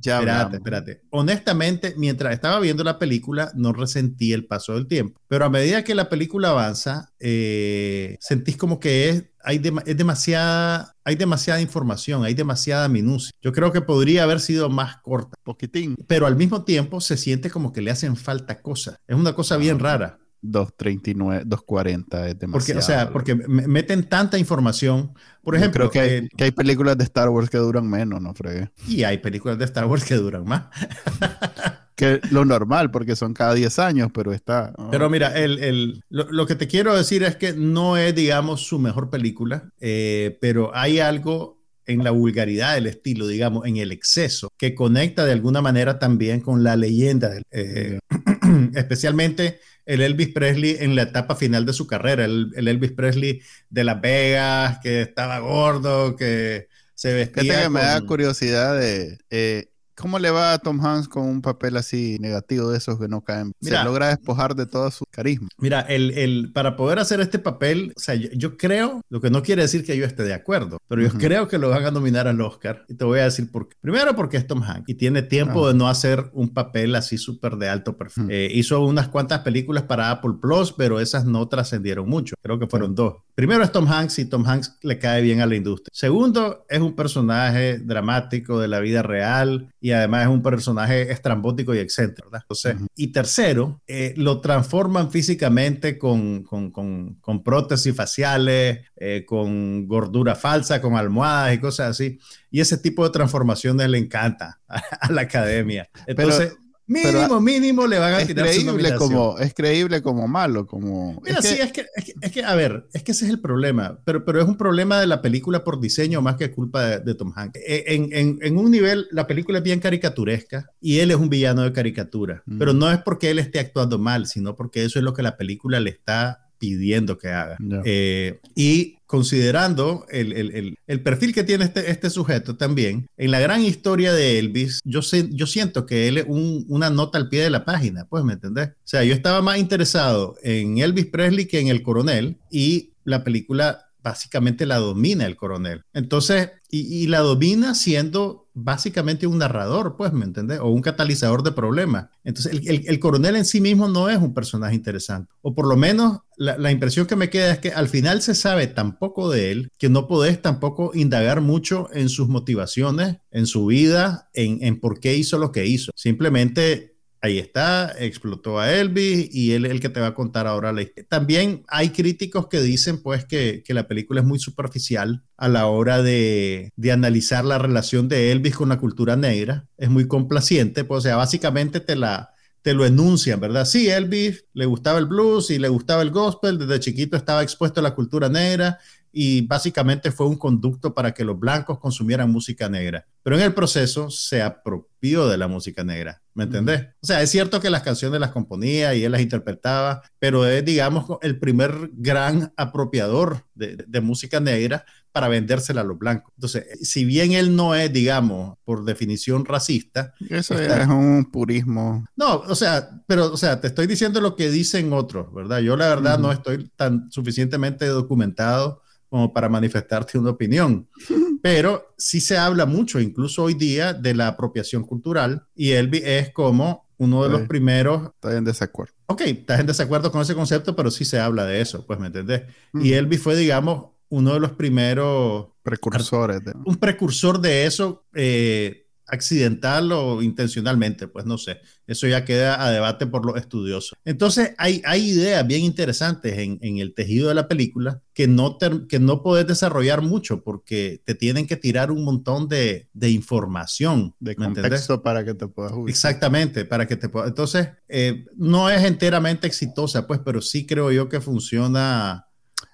[0.00, 1.02] ya espérate, espérate.
[1.10, 5.20] Honestamente, mientras estaba viendo la película, no resentí el paso del tiempo.
[5.28, 10.96] Pero a medida que la película avanza, eh, sentís como que es hay, es demasiada,
[11.10, 13.32] hay demasiada información, hay demasiada minucia.
[13.42, 15.36] Yo creo que podría haber sido más corta.
[15.42, 15.96] Poquitín.
[16.06, 18.96] Pero al mismo tiempo se siente como que le hacen falta cosas.
[19.08, 20.18] Es una cosa bien ah, rara.
[20.42, 22.50] 239, 240 es demasiado.
[22.52, 25.12] Porque, o sea, porque meten tanta información.
[25.42, 28.70] Por ejemplo, creo que, que, hay películas de Star Wars que duran menos, ¿no, Fregue?
[28.86, 30.64] Y hay películas de Star Wars que duran más.
[32.00, 34.72] que lo normal, porque son cada 10 años, pero está...
[34.90, 39.10] Pero mira, el, lo, que te quiero decir es que no es, digamos, su mejor
[39.10, 44.74] película, eh, pero hay algo en la vulgaridad del estilo, digamos, en el exceso, que
[44.74, 47.98] conecta de alguna manera también con la leyenda, eh,
[48.74, 53.84] especialmente el Elvis Presley en la etapa final de su carrera, el, Elvis Presley de
[53.84, 57.68] Las Vegas, que estaba gordo, que se vestía.
[57.68, 62.16] me da curiosidad de eh, ¿Cómo le va a Tom Hanks con un papel así
[62.20, 63.52] negativo de esos que no caen?
[63.60, 65.48] Se logra despojar de todo su carisma.
[65.58, 69.42] Mira, el, el, para poder hacer este papel, o sea, yo, creo, lo que no
[69.42, 72.26] quiere decir que yo esté de acuerdo, pero yo creo que lo van a nominar
[72.28, 72.84] al Oscar.
[72.88, 73.76] Y te voy a decir por qué.
[73.80, 75.68] Primero porque es Tom Hanks y tiene tiempo ah.
[75.68, 78.26] de no hacer un papel así súper de alto perfil.
[78.30, 82.36] Eh, hizo unas cuantas películas para Apple Plus, pero esas no trascendieron mucho.
[82.42, 83.16] Creo que fueron dos.
[83.34, 85.90] Primero es Tom Hanks y Tom Hanks le cae bien a la industria.
[85.92, 91.10] Segundo, es un personaje dramático de la vida real y y además es un personaje
[91.10, 92.44] estrambótico y excéntrico, ¿verdad?
[92.44, 100.36] Entonces, Y tercero, eh, lo transforman físicamente con, con, con, prótesis faciales, eh, con gordura
[100.36, 102.20] falsa, con almohadas y cosas así.
[102.52, 105.90] Y ese tipo de transformaciones le encanta a, la academia.
[106.06, 106.56] Entonces,
[106.90, 111.20] Mínimo, mínimo le van a tirar creíble como Es creíble como malo, como...
[111.24, 111.86] Mira, sí, es que,
[112.20, 114.98] es que, a ver, es que ese es el problema, pero, pero es un problema
[114.98, 117.60] de la película por diseño más que culpa de, Tom Hanks.
[117.64, 121.28] E, en, en, en, un nivel, la película es bien caricaturesca y él es un
[121.28, 122.58] villano de caricatura, mm.
[122.58, 125.36] pero no es porque él esté actuando mal, sino porque eso es lo que la
[125.36, 127.56] película le está pidiendo que haga.
[127.84, 133.40] Eh, y considerando el, el, el, perfil que tiene este, este sujeto también, en la
[133.40, 137.28] gran historia de Elvis, yo, sé, yo siento que él es un, una nota al
[137.28, 138.68] pie de la página, pues, ¿me entendés?
[138.68, 143.24] O sea, yo estaba más interesado en Elvis Presley que en el coronel y la
[143.24, 145.82] película básicamente la domina el coronel.
[145.92, 150.60] Entonces, y, la domina siendo básicamente un narrador, pues, ¿me entiendes?
[150.60, 152.08] O un catalizador de problemas.
[152.24, 155.32] Entonces, el, coronel en sí mismo no es un personaje interesante.
[155.42, 158.66] O por lo menos la, impresión que me queda es que al final se sabe
[158.66, 163.66] tan poco de él que no podés tampoco indagar mucho en sus motivaciones, en su
[163.66, 165.92] vida, en, en por qué hizo lo que hizo.
[165.96, 166.89] Simplemente
[167.22, 170.72] Ahí está, explotó a Elvis y él es el que te va a contar ahora
[170.72, 171.06] la historia.
[171.08, 175.66] También hay críticos que dicen pues que, que la película es muy superficial a la
[175.66, 179.68] hora de, de, analizar la relación de Elvis con la cultura negra.
[179.76, 182.30] Es muy complaciente, pues o sea, básicamente te la,
[182.62, 183.66] te lo enuncian, ¿verdad?
[183.66, 187.80] Sí, Elvis le gustaba el blues y le gustaba el gospel, desde chiquito estaba expuesto
[187.80, 188.78] a la cultura negra
[189.12, 193.06] y básicamente fue un conducto para que los blancos consumieran música negra.
[193.22, 196.86] Pero en el proceso se apropió de la música negra, ¿me entendés?
[197.02, 200.64] O sea, es cierto que las canciones las componía y él las interpretaba, pero es,
[200.64, 206.32] digamos, el primer gran apropiador de, música negra para vendérsela a los blancos.
[206.36, 210.14] Entonces, si bien él no es, digamos, por definición racista.
[210.30, 212.06] Eso es un purismo.
[212.16, 215.58] No, o sea, pero, o sea, te estoy diciendo lo que dicen otros, ¿verdad?
[215.58, 220.88] Yo la verdad no estoy tan suficientemente documentado como para manifestarte una opinión.
[221.42, 226.30] Pero sí se habla mucho, incluso hoy día, de la apropiación cultural y Elvis es
[226.30, 228.10] como uno de los primeros...
[228.14, 228.94] Está en desacuerdo.
[229.06, 232.08] Ok, estás en desacuerdo con ese concepto, pero sí se habla de eso, pues, ¿me
[232.08, 232.42] entendés?
[232.74, 235.48] Y Elvis fue, digamos, uno de los primeros...
[235.62, 236.40] Precursores.
[236.64, 238.04] Un precursor de eso.
[238.14, 241.60] Eh, accidental o intencionalmente, pues no sé.
[241.86, 243.98] Eso ya queda a debate por los estudiosos.
[244.04, 248.58] Entonces, hay, hay ideas bien interesantes en, en el tejido de la película que no,
[248.88, 254.14] que no puedes desarrollar mucho porque te tienen que tirar un montón de, de información.
[254.20, 255.88] De contexto para que te puedas ubicar.
[255.88, 257.28] Exactamente, para que te puedas.
[257.28, 262.26] Entonces, eh, no es enteramente exitosa, pues, pero sí creo yo que funciona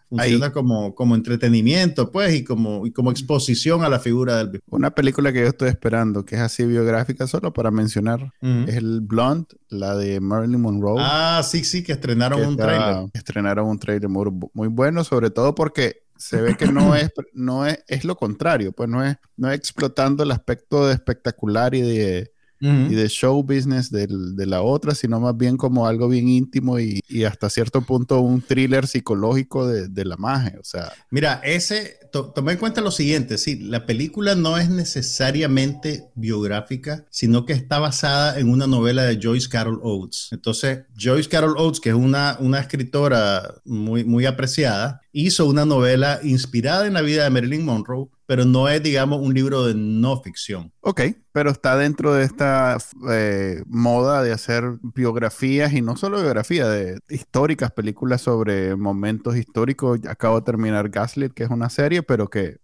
[0.08, 4.90] Funciona como, como entretenimiento, pues, y como, y como exposición a la figura del Una
[4.92, 9.48] película que yo estoy esperando, que es así biográfica, solo para mencionar, es el Blonde,
[9.68, 10.98] la de Marilyn Monroe.
[11.00, 13.10] Ah, sí, sí, que estrenaron un trailer.
[13.12, 17.66] Estrenaron un trailer muy, muy, bueno, sobre todo porque se ve que no es, no
[17.66, 21.80] es, es lo contrario, pues no es, no es explotando el aspecto de espectacular y
[21.80, 26.78] de y de show business de la otra, sino más bien como algo bien íntimo
[26.78, 30.58] y, hasta cierto punto un thriller psicológico de, la magia.
[30.60, 30.92] O sea.
[31.10, 37.44] Mira, ese, toma en cuenta lo siguiente, sí, la película no es necesariamente biográfica, sino
[37.44, 40.28] que está basada en una novela de Joyce Carol Oates.
[40.30, 46.20] Entonces, Joyce Carol Oates, que es una, una escritora muy, muy apreciada, hizo una novela
[46.22, 50.20] inspirada en la vida de Marilyn Monroe pero no es, digamos, un libro de no
[50.20, 50.72] ficción.
[50.80, 51.02] Ok,
[51.32, 52.76] pero está dentro de esta
[53.10, 60.00] eh, moda de hacer biografías y no solo biografías, de históricas, películas sobre momentos históricos.
[60.08, 62.58] Acabo de terminar Gaslit, que es una serie, pero que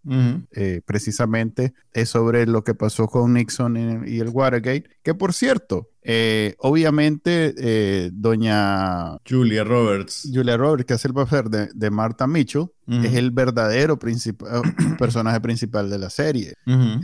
[0.52, 5.91] eh, precisamente es sobre lo que pasó con Nixon y el Watergate, que por cierto,
[6.04, 10.28] Eh, obviamente, eh, doña Julia Roberts.
[10.32, 13.98] Julia Roberts, que hace el papel de, de Martha Mitchell, es el verdadero
[14.98, 16.54] personaje principal de la serie.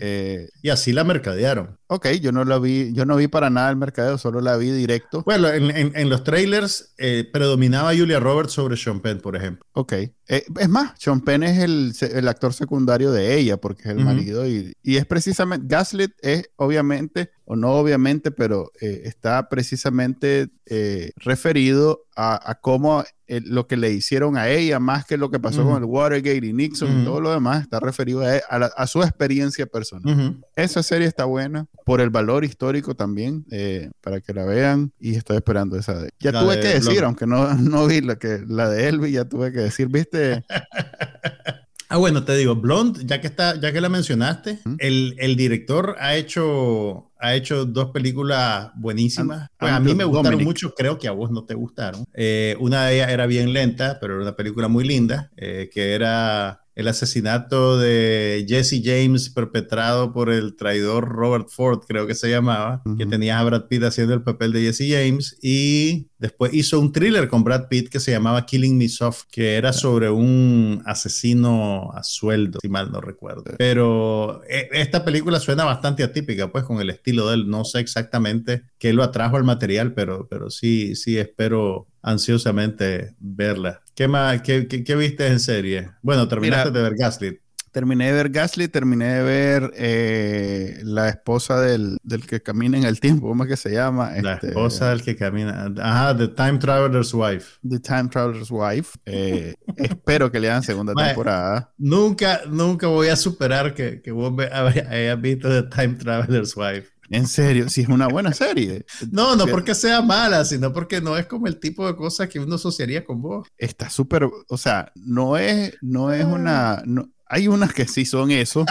[0.00, 1.78] Eh, y así la mercadearon.
[1.86, 4.70] Ok, yo no la vi, yo no vi para nada el mercadeo, solo la vi
[4.70, 5.22] directo.
[5.24, 6.94] Bueno, en, los trailers
[7.32, 9.64] predominaba Julia Roberts sobre Sean Penn, por ejemplo.
[9.72, 9.94] Ok.
[10.26, 11.58] es más, Sean Penn es
[12.02, 16.50] el, actor secundario de ella, porque es el marido, y, y, es precisamente, Gaslit es
[16.56, 18.70] obviamente, o no obviamente, pero
[19.04, 25.16] está precisamente eh, referido a, cómo eh, lo que le hicieron a ella, más que
[25.16, 28.86] lo que pasó con el Watergate y Nixon y todo lo demás, está referido a,
[28.86, 30.40] su experiencia personal.
[30.56, 35.14] Esa serie está buena por el valor histórico también, eh, para que la vean, y
[35.14, 36.10] estoy esperando esa de...
[36.18, 39.52] Ya tuve que decir, aunque no, no vi la, que, la de Elvis, ya tuve
[39.52, 40.44] que decir, viste...
[41.90, 45.96] Ah, bueno, te digo, Blonde, ya que está, ya que la mencionaste, el, el, director
[45.98, 49.48] ha hecho, ha hecho dos películas buenísimas.
[49.58, 52.04] Pues a mí me gustaron mucho, creo que a vos no te gustaron.
[52.12, 55.94] Eh, una de ellas era bien lenta, pero era una película muy linda, eh, que
[55.94, 62.30] era el asesinato de Jesse James perpetrado por el traidor Robert Ford, creo que se
[62.30, 66.78] llamaba, que tenía a Brad Pitt haciendo el papel de Jesse James y después hizo
[66.78, 70.80] un thriller con Brad Pitt que se llamaba Killing Me Soft, que era sobre un
[70.86, 73.42] asesino a sueldo, si mal no recuerdo.
[73.58, 77.50] Pero eh, esta película suena bastante atípica, pues con el estilo de él.
[77.50, 83.82] No sé exactamente qué lo atrajo al material, pero, pero sí, sí espero ansiosamente verla.
[83.98, 84.42] ¿Qué más?
[84.42, 85.90] ¿Qué, viste en serie?
[86.02, 87.40] Bueno, terminaste de ver Gaslit.
[87.72, 93.00] Terminé de ver Gaslit, terminé de ver eh, la esposa del, que camina en el
[93.00, 94.12] tiempo, ¿cómo es que se llama?
[94.22, 95.74] La este, esposa del que camina.
[95.82, 97.58] Ajá, The Time Traveler's Wife.
[97.68, 98.96] The Time Traveler's Wife.
[99.04, 101.72] Eh, espero que le hagan segunda temporada.
[101.76, 106.97] Nunca, nunca voy a superar que, que vos hayas visto The Time Traveler's Wife.
[107.10, 108.84] En serio, si es una buena serie.
[109.10, 112.38] No, no porque sea mala, sino porque no es como el tipo de cosas que
[112.38, 113.48] uno asociaría con vos.
[113.56, 118.30] Está súper, o sea, no es, no es una, no, hay unas que sí son
[118.30, 118.64] eso,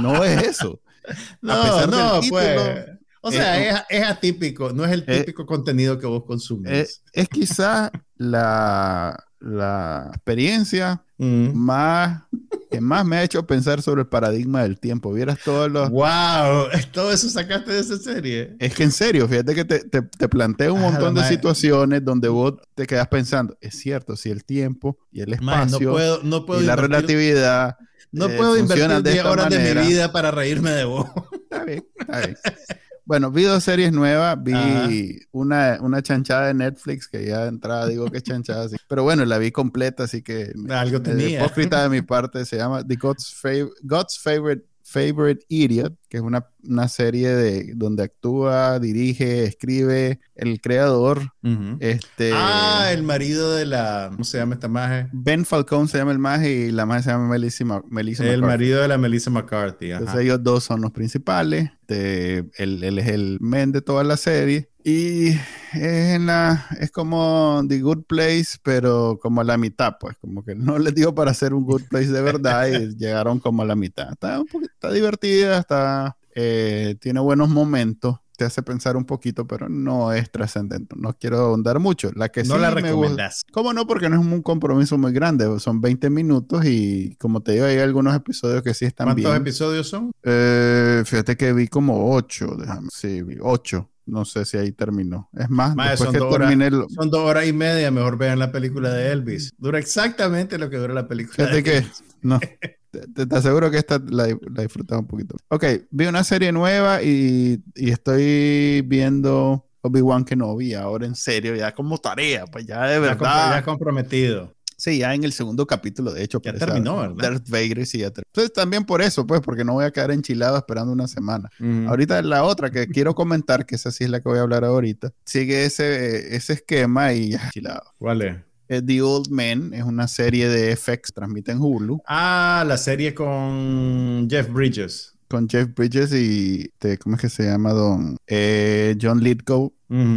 [0.00, 0.80] no es eso.
[1.42, 2.86] no, no, pues.
[3.26, 6.72] O sea, es, atípico, no es el eh, típico contenido que vos consumes.
[6.72, 11.52] Es, es quizá la, la experiencia mm.
[11.54, 12.22] más
[12.70, 15.12] que más me ha hecho pensar sobre el paradigma del tiempo.
[15.12, 15.90] Vieras todos los.
[15.90, 16.68] ¡Wow!
[16.90, 18.56] Todo eso sacaste de esa serie.
[18.58, 22.54] Es que en serio, fíjate que te, te, plantea un montón de situaciones donde vos
[22.74, 26.74] te quedas pensando, es cierto, si el tiempo y el espacio no puedo, y la
[26.74, 27.76] relatividad.
[28.10, 31.06] No eh, puedo invertir 10 horas de mi vida para reírme de vos.
[31.32, 32.36] Está bien, está bien.
[33.06, 34.42] Bueno, vi dos series nuevas.
[34.42, 39.24] Vi una, una chanchada de Netflix, que ya de entrada digo que chanchada, pero bueno,
[39.24, 40.52] la vi completa, así que...
[40.70, 41.40] Algo tenía.
[41.40, 43.40] Hipócrita de mi parte, se llama The God's,
[43.82, 50.60] God's Favorite Favorite Idiot, que es una, una, serie de donde actúa, dirige, escribe el
[50.60, 51.32] creador.
[51.80, 54.10] este, ah, el marido de la.
[54.12, 55.08] ¿Cómo se llama esta maje?
[55.12, 58.80] Ben Falcón se llama el maje y la maje se llama Melissa, Melissa El marido
[58.80, 59.90] de la Melissa McCarthy.
[59.90, 61.72] Entonces ellos dos son los principales.
[61.80, 64.70] Este, él, él, es el men de toda la serie.
[64.86, 65.40] Y es,
[65.72, 70.54] en la, es como The Good Place, pero como a la mitad, pues, como que
[70.54, 73.76] no les dio para hacer un Good Place de verdad y llegaron como a la
[73.76, 74.12] mitad.
[74.12, 76.03] Está, un poquito, está divertida, está,
[76.34, 80.94] eh, tiene buenos momentos, te hace pensar un poquito, pero no es trascendente.
[80.98, 82.10] No quiero ahondar mucho.
[82.14, 83.42] La que no la recomiendas.
[83.52, 83.86] ¿Cómo no?
[83.86, 85.60] Porque no es un compromiso muy grande.
[85.60, 89.28] Son 20 minutos y como te digo, hay algunos episodios que sí están bien.
[89.28, 90.10] ¿Cuántos episodios son?
[90.22, 93.88] Eh, fíjate que vi como 8, déjame, sí, vi 8.
[94.06, 95.30] No sé si ahí terminó.
[95.32, 96.52] Es más, son, que dos horas,
[96.94, 97.90] son dos horas y media.
[97.90, 99.54] Mejor vean la película de Elvis.
[99.56, 101.36] Dura exactamente lo que dura la película.
[101.36, 101.86] Fíjate que,
[102.20, 102.38] no.
[103.14, 105.36] Te, aseguro que esta la, la un poquito.
[105.48, 111.72] Ok, vi una serie nueva y, y estoy viendo Obi-Wan Kenobi ahora en serio, ya
[111.72, 113.56] como tarea, pues ya de verdad.
[113.56, 114.54] Ya comprometido.
[114.76, 116.40] Sí, ya en el segundo capítulo, de hecho.
[116.42, 117.16] Ya terminó, ¿verdad?
[117.16, 118.28] Darth Vader sí ya terminó.
[118.28, 121.48] Entonces también por eso, pues, porque no voy a quedar enchilado esperando una semana.
[121.86, 124.64] Ahorita la otra que quiero comentar, que esa sí es la que voy a hablar
[124.64, 127.82] ahorita, sigue ese, ese esquema y ya enchilado.
[127.98, 128.36] ¿Cuál es?
[128.68, 132.00] The Old Men es una serie de FX, transmite en Hulu.
[132.06, 135.14] Ah, la serie con Jeff Bridges.
[135.28, 137.72] Con Jeff Bridges y, este, ¿cómo es que se llama?
[137.72, 139.72] Don eh, John Lithgow.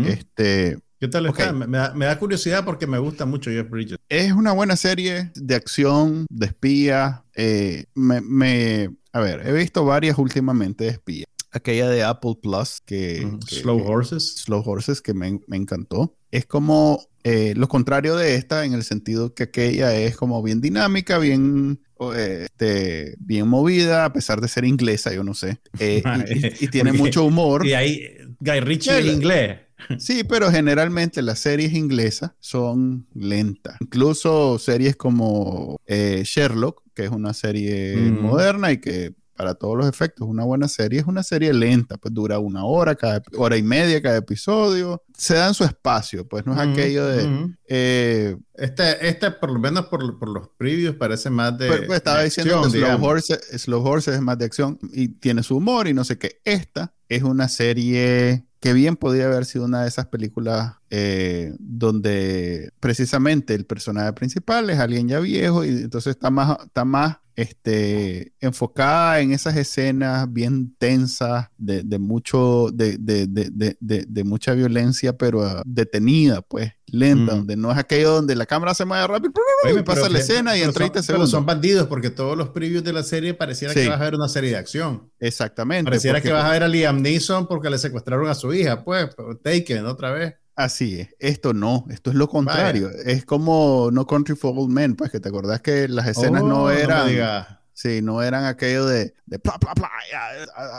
[0.05, 1.53] Este, ¿Qué tal está?
[1.53, 3.97] Me, da, curiosidad porque me gusta mucho Jeff Bridges.
[4.09, 7.23] Es una buena serie de acción, de espía.
[7.35, 11.25] Eh, me, a ver, he visto varias últimamente de espía.
[11.57, 14.35] Aquella de Apple Plus, que, Slow Horses.
[14.45, 16.15] Slow Horses, que me, encantó.
[16.31, 20.61] Es como eh, lo contrario de esta, en el sentido que aquella es como bien
[20.61, 21.81] dinámica, bien,
[22.15, 25.59] este, bien movida, a pesar de ser inglesa, yo no sé.
[25.79, 26.03] Eh,
[26.59, 27.65] y, tiene mucho humor.
[27.65, 28.01] Y ahí
[28.39, 29.59] Guy Ritchie en inglés.
[29.99, 33.77] Sí, pero generalmente las series inglesas son lentas.
[33.79, 38.21] Incluso series como eh, Sherlock, que es una serie mm.
[38.21, 42.13] moderna y que para todos los efectos, una buena serie es una serie lenta, pues
[42.13, 45.03] dura una hora, cada hora y media cada episodio.
[45.15, 47.55] Se dan su espacio, pues no es aquello de...
[47.67, 51.67] Eh, este, este, por lo menos por, por los previews, parece más de...
[51.67, 55.43] Pues, pues estaba diciendo que Slow Horses, Slow Horses es más de acción y tiene
[55.43, 56.41] su humor y no sé qué.
[56.43, 62.71] Esta es una serie que bien podría haber sido una de esas películas eh, donde
[62.79, 68.33] precisamente el personaje principal es alguien ya viejo y entonces está más, está más este,
[68.39, 76.41] enfocada en esas escenas bien tensas de, mucho, de, de, mucha violencia, pero ah, detenida,
[76.41, 79.33] pues, lenta, donde no es aquello donde la cámara se mueve rápido,
[79.69, 81.29] y pasa la escena y en 30 segundos.
[81.29, 84.29] son bandidos, porque todos los previews de la serie pareciera que vas a ver una
[84.29, 85.11] serie de acción.
[85.19, 85.83] Exactamente.
[85.83, 89.09] Pareciera que vas a ver a Liam Neeson porque le secuestraron a su hija, pues,
[89.43, 90.33] Taken otra vez.
[90.57, 92.89] Así es, esto no, esto es lo contrario.
[92.89, 96.63] Es como No Country for Old Men, pues que te acordás que las escenas no
[96.63, 97.45] oh, eran.
[97.73, 99.91] sí, no eran aquello de, de pla, pla, pla,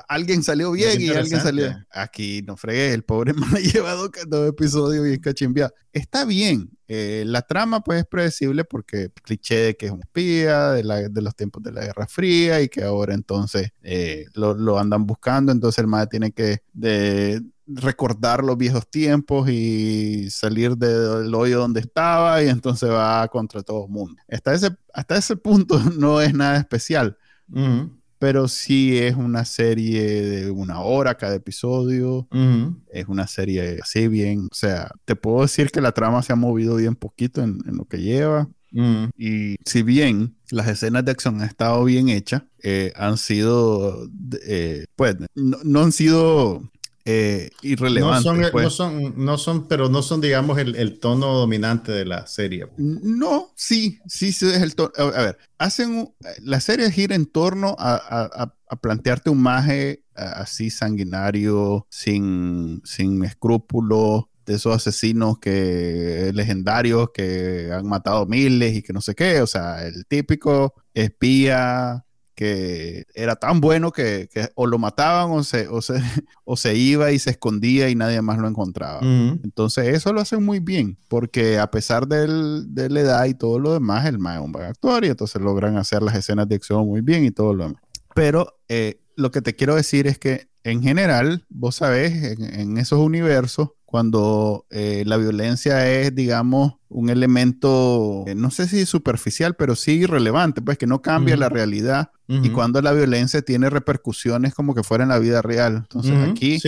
[0.08, 1.72] alguien salió bien y alguien salió.
[1.92, 5.72] Aquí no fregué, el pobre me ha llevado dos episodios bien cachimbiado.
[5.92, 10.72] Está bien, eh, la trama pues es predecible porque cliché de que es un espía
[10.72, 14.76] de, de, los tiempos de la Guerra Fría y que ahora entonces eh, lo, lo,
[14.76, 21.34] andan buscando, entonces el madre tiene que de, recordar los viejos tiempos y salir del
[21.34, 24.20] hoyo donde estaba y entonces va contra todo el mundo.
[24.30, 27.16] Hasta ese, hasta ese punto no es nada especial,
[28.18, 32.26] pero sí es una serie de una hora cada episodio,
[32.90, 36.36] es una serie así bien, o sea, te puedo decir que la trama se ha
[36.36, 38.48] movido bien poquito en, lo que lleva.
[39.16, 44.08] Y si bien las escenas de acción han estado bien hechas, eh, han sido,
[44.46, 46.62] eh, pues, no, han sido
[47.10, 48.22] eh, irrelevantes.
[48.26, 48.64] No son, pues.
[48.64, 52.66] no son, no, son, pero no son, digamos, el, tono dominante de la serie.
[52.76, 54.90] No, sí, sí, sí es el tono.
[54.98, 58.52] A ver, hacen, la serie gira en torno a,
[58.82, 67.86] plantearte un maje así sanguinario, sin, sin escrúpulos, de esos asesinos que legendarios que han
[67.86, 72.04] matado miles y que no sé qué, o sea, el típico espía
[72.38, 75.94] que era tan bueno que, o lo mataban o se, o, se,
[76.44, 79.00] o se iba y se escondía y nadie más lo encontraba.
[79.02, 83.58] Entonces eso lo hacen muy bien, porque a pesar del, de la edad y todo
[83.58, 86.54] lo demás, el más es un buen actor y entonces logran hacer las escenas de
[86.54, 87.82] acción muy bien y todo lo demás.
[88.14, 93.00] Pero eh, lo que te quiero decir es que en general, vos sabés, en esos
[93.00, 99.76] universos, cuando eh, la violencia es, digamos, un elemento, eh, no sé si superficial, pero
[99.76, 102.10] sí irrelevante, pues que no cambia la realidad.
[102.26, 105.76] Y cuando la violencia tiene repercusiones como que fuera en la vida real.
[105.76, 106.60] Entonces aquí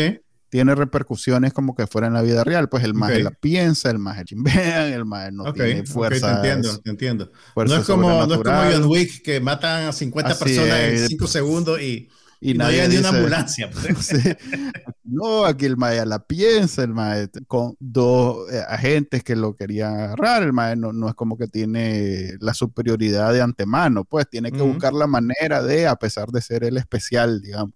[0.49, 2.71] tiene repercusiones como que fuera en la vida real.
[2.71, 6.41] Pues el más la piensa, el más chimbean, el más no tiene fuerza.
[6.41, 7.33] te entiendo, te entiendo.
[7.55, 11.27] No es, como, no es como John Wick que matan a 50 personas en 5
[11.27, 12.09] segundos y
[12.41, 13.71] y, no nadie ni una ambulancia.
[13.71, 14.11] Pues.
[15.05, 19.95] no, aquí el mae la piensa, el mae con dos eh, agentes que lo querían
[19.95, 24.63] agarrar, el mae no, es como que tiene la superioridad de antemano, pues tiene que
[24.63, 27.75] buscar la manera de, a pesar de ser el especial, digamos.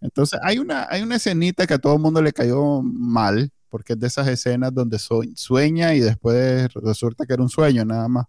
[0.00, 3.94] Entonces hay una, hay una escenita que a todo el mundo le cayó mal, porque
[3.94, 8.26] es de esas escenas donde sueña y después resulta que era un sueño nada más.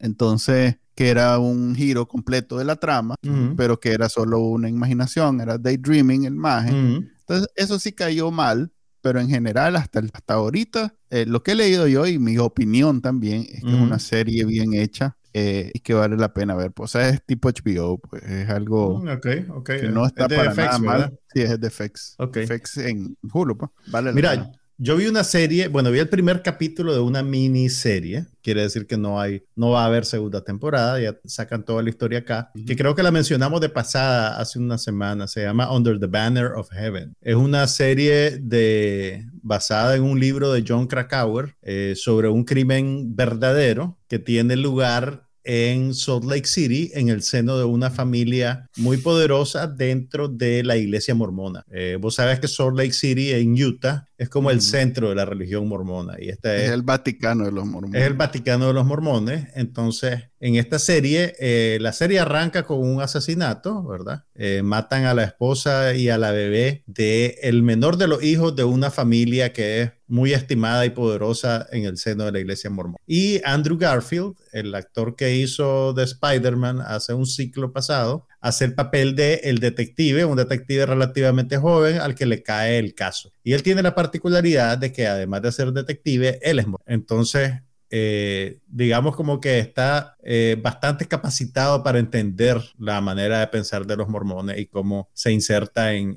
[0.00, 3.14] Entonces, que era un giro completo de la trama,
[3.56, 7.10] pero que era solo una imaginación, era daydreaming el imagen.
[7.20, 11.54] Entonces, eso sí cayó mal, pero en general, hasta, hasta ahorita, eh, lo que he
[11.54, 15.16] leído yo y mi opinión también es que es una serie bien hecha.
[15.32, 16.72] Eh, y que vale la pena ver.
[16.72, 19.20] Pues es tipo HBO, pues es algo mm,
[19.64, 21.18] que no está para nada mal.
[21.32, 22.16] Sí, es de FX.
[22.18, 23.70] FX en Hulu, pues.
[23.86, 24.59] Vale Mira, la pena.
[24.82, 28.96] Yo vi una serie, bueno, vi el primer capítulo de una miniserie, quiere decir que
[28.96, 32.76] no hay, no va a haber segunda temporada, ya sacan toda la historia acá, que
[32.76, 36.70] creo que la mencionamos de pasada hace una semana, se llama Under the Banner of
[36.70, 37.14] Heaven.
[37.20, 43.14] Es una serie de, basada en un libro de John Krakauer eh, sobre un crimen
[43.14, 48.98] verdadero que tiene lugar en Salt Lake City, en el seno de una familia muy
[48.98, 51.64] poderosa dentro de la iglesia mormona.
[51.70, 55.24] Eh, vos sabes que Salt Lake City en Utah es como el centro de la
[55.24, 56.16] religión mormona.
[56.20, 57.98] Y este es, el Vaticano de los mormones.
[57.98, 59.48] Es el Vaticano de los mormones.
[59.54, 64.24] Entonces, en esta serie, eh, la serie arranca con un asesinato, ¿verdad?
[64.34, 68.54] Eh, matan a la esposa y a la bebé de el menor de los hijos
[68.54, 72.68] de una familia que es muy estimada y poderosa en el seno de la iglesia
[72.68, 72.98] mormona.
[73.06, 79.14] Y Andrew Garfield, el actor que hizo de Spider-Man hace un ciclo pasado, hacer papel
[79.14, 83.32] de el detective, un detective relativamente joven al que le cae el caso.
[83.44, 87.52] Y él tiene la particularidad de que además de ser detective, él es entonces
[87.92, 93.96] eh, digamos como que está eh, bastante capacitado para entender la manera de pensar de
[93.96, 96.14] los mormones y cómo se inserta en,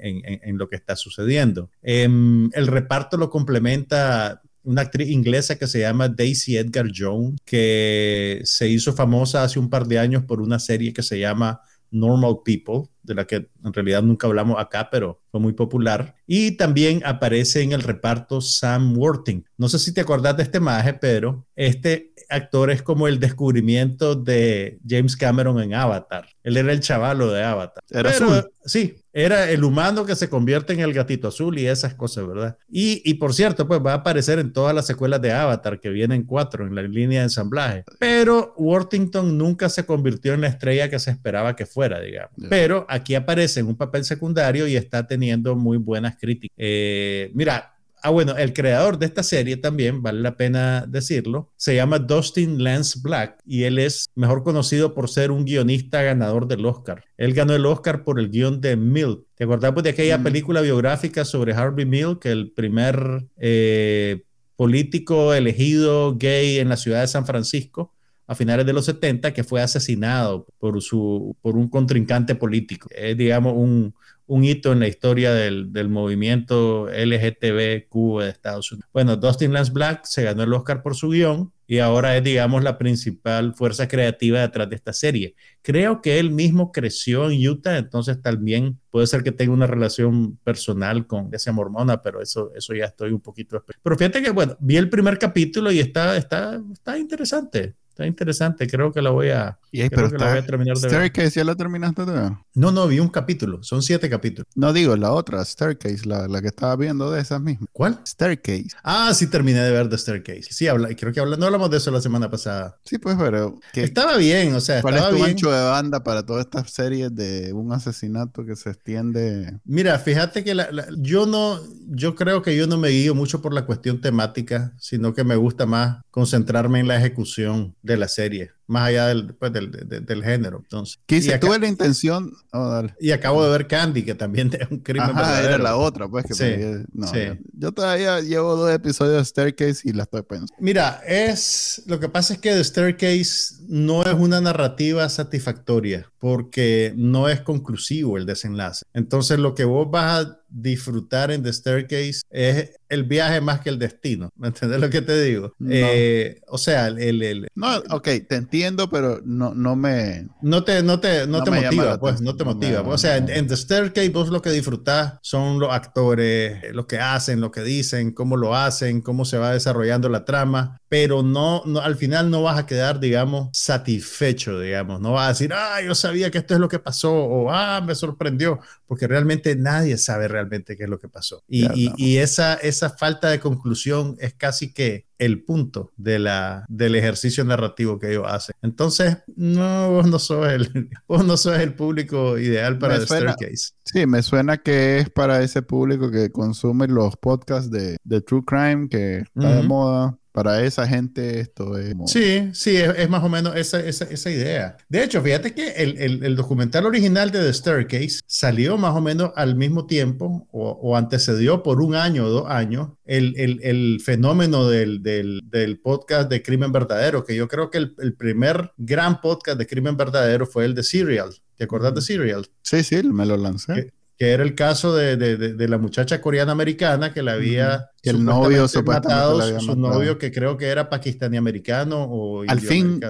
[0.57, 1.71] lo que está sucediendo.
[1.82, 8.41] Em, el reparto lo complementa una actriz inglesa que se llama Daisy Edgar Jones, que
[8.43, 11.59] se hizo famosa hace un par de años por una serie que se llama
[11.94, 16.16] Normal People, de la que en realidad nunca hablamos acá, pero fue muy popular.
[16.26, 19.45] Y también aparece en el reparto Sam Worthing.
[19.58, 24.16] No sé si te acordás de este maje, pero este actor es como el descubrimiento
[24.16, 26.28] de James Cameron en Avatar.
[26.43, 27.84] Él era el chavalo de Avatar.
[27.89, 28.49] Era azul.
[28.66, 32.58] Sí, era el humano que se convierte en el gatito azul y esas cosas, ¿verdad?
[32.70, 35.89] Y, y, por cierto, pues va a aparecer en todas las secuelas de Avatar, que
[35.89, 37.84] vienen cuatro en la línea de ensamblaje.
[37.99, 42.32] Pero Worthington nunca se convirtió en la estrella que se esperaba que fuera, digamos.
[42.49, 46.56] Pero aquí aparece en un papel secundario y está teniendo muy buenas críticas.
[46.58, 47.74] Eh, mira,
[48.06, 52.62] Ah, bueno, el creador de esta serie también, vale la pena decirlo, se llama Dustin
[52.62, 57.06] Lance Black y él es mejor conocido por ser un guionista ganador del Oscar.
[57.16, 59.24] Él ganó el Oscar por el guion de Milk.
[59.36, 60.24] ¿Te acordás pues, de aquella mm.
[60.24, 64.26] película biográfica sobre Harvey Milk, el primer eh,
[64.58, 67.93] político elegido gay en la ciudad de San Francisco?
[68.28, 72.89] A finales de los 70 que fue asesinado por, su, por un contrincante político.
[72.95, 73.93] Es, digamos, un,
[74.26, 78.89] un hito en la historia del, del, movimiento LGTBQ de Estados Unidos.
[78.93, 82.63] Bueno, Dustin Lance Black se ganó el Oscar por su guion y ahora es, digamos,
[82.63, 85.36] la principal fuerza creativa detrás de esta serie.
[85.61, 90.38] Creo que él mismo creció en Utah, entonces también puede ser que tenga una relación
[90.43, 93.63] personal con esa mormona, pero eso, eso ya estoy un poquito...
[93.82, 97.76] Pero fíjate que, bueno, vi el primer capítulo y está, está, está interesante.
[97.94, 101.39] Está interesante, creo que la voy a, pero que la voy a terminar de Staircase,
[101.39, 102.32] ¿ya la terminaste de ver?
[102.56, 104.48] No, no, vi un capítulo, son siete capítulos.
[104.56, 107.70] No digo, la otra, Staircase, la, la que estaba viendo de esas mismas.
[107.72, 108.00] ¿Cuál?
[108.04, 108.70] Staircase.
[108.84, 110.48] Ah, sí, terminé de ver The Staircase.
[110.50, 112.80] Sí, habla, creo que habla, no hablamos de eso la semana pasada.
[112.84, 113.60] Sí, pues, pero...
[113.76, 117.54] estaba bien, o sea, ¿Cuál es tu ancho de banda para todas estas series de
[117.54, 119.60] un asesinato que se extiende?
[119.66, 120.58] Mira, fíjate que
[120.98, 125.14] yo no, yo creo que yo no me guío mucho por la cuestión temática, sino
[125.14, 129.53] que me gusta más concentrarme en la ejecución de la serie más allá del, pues,
[129.53, 130.59] del, del, género.
[130.63, 132.34] Entonces, Quise, tuve la intención.
[132.51, 136.07] Oh, y acabo de ver Candy, que también es un crimen Ajá, era la otra,
[136.09, 136.26] pues.
[136.26, 137.07] Que sí, no,
[137.53, 140.53] Yo todavía llevo dos episodios de Staircase y la estoy pensando.
[140.59, 141.84] Mira, es.
[141.86, 147.41] Lo que pasa es que The Staircase no es una narrativa satisfactoria porque no es
[147.41, 148.86] conclusivo el desenlace.
[148.93, 153.69] Entonces, lo que vos vas a disfrutar en The Staircase es el viaje más que
[153.69, 154.30] el destino.
[154.38, 155.53] ¿Me entiendes lo que te digo?
[155.67, 160.28] Eh, o sea, el, el, No, ok, te entiendo, pero no, no me...
[160.41, 162.82] No te, no te, no te motiva, pues, no te motiva.
[162.82, 167.41] o sea, en, The Staircase vos lo que disfrutás son los actores, lo que hacen,
[167.41, 171.80] lo que dicen, cómo lo hacen, cómo se va desarrollando la trama, pero no, no
[171.80, 175.01] al final no vas a quedar, digamos, satisfecho, digamos.
[175.01, 177.82] No vas a decir, ah, yo sabía que esto es lo que pasó, o ah,
[177.82, 181.43] me sorprendió, porque realmente nadie sabe realmente qué es lo que pasó.
[181.47, 186.95] Y, y, esa, esa falta de conclusión es casi que el punto de la, del
[186.95, 188.55] ejercicio narrativo que ellos hacen.
[188.61, 193.74] Entonces, no, vos no sos el, vos no sos el público ideal para The Staircase.
[193.86, 198.43] Sí, me suena que es para ese público que consume los podcasts de, de True
[198.45, 201.95] Crime, que está de moda, para esa gente esto es...
[202.07, 204.75] Sí, sí, es, más o menos esa, esa, esa, idea.
[204.89, 209.01] De hecho, fíjate que el, el, el, documental original de The Staircase salió más o
[209.01, 214.01] menos al mismo tiempo o, o antecedió por un año o dos años el, el
[214.03, 219.21] fenómeno del, del, del, podcast de Crimen Verdadero, que yo creo que el, primer gran
[219.21, 221.29] podcast de Crimen Verdadero fue el de Serial.
[221.55, 222.47] ¿Te acordás de Serial?
[222.63, 226.51] Sí, sí, me lo lancé que era el caso de, de, de, la muchacha coreana
[226.51, 232.03] americana que la había el novio matado, su novio que creo que era pakistaní americano
[232.03, 233.01] o al fin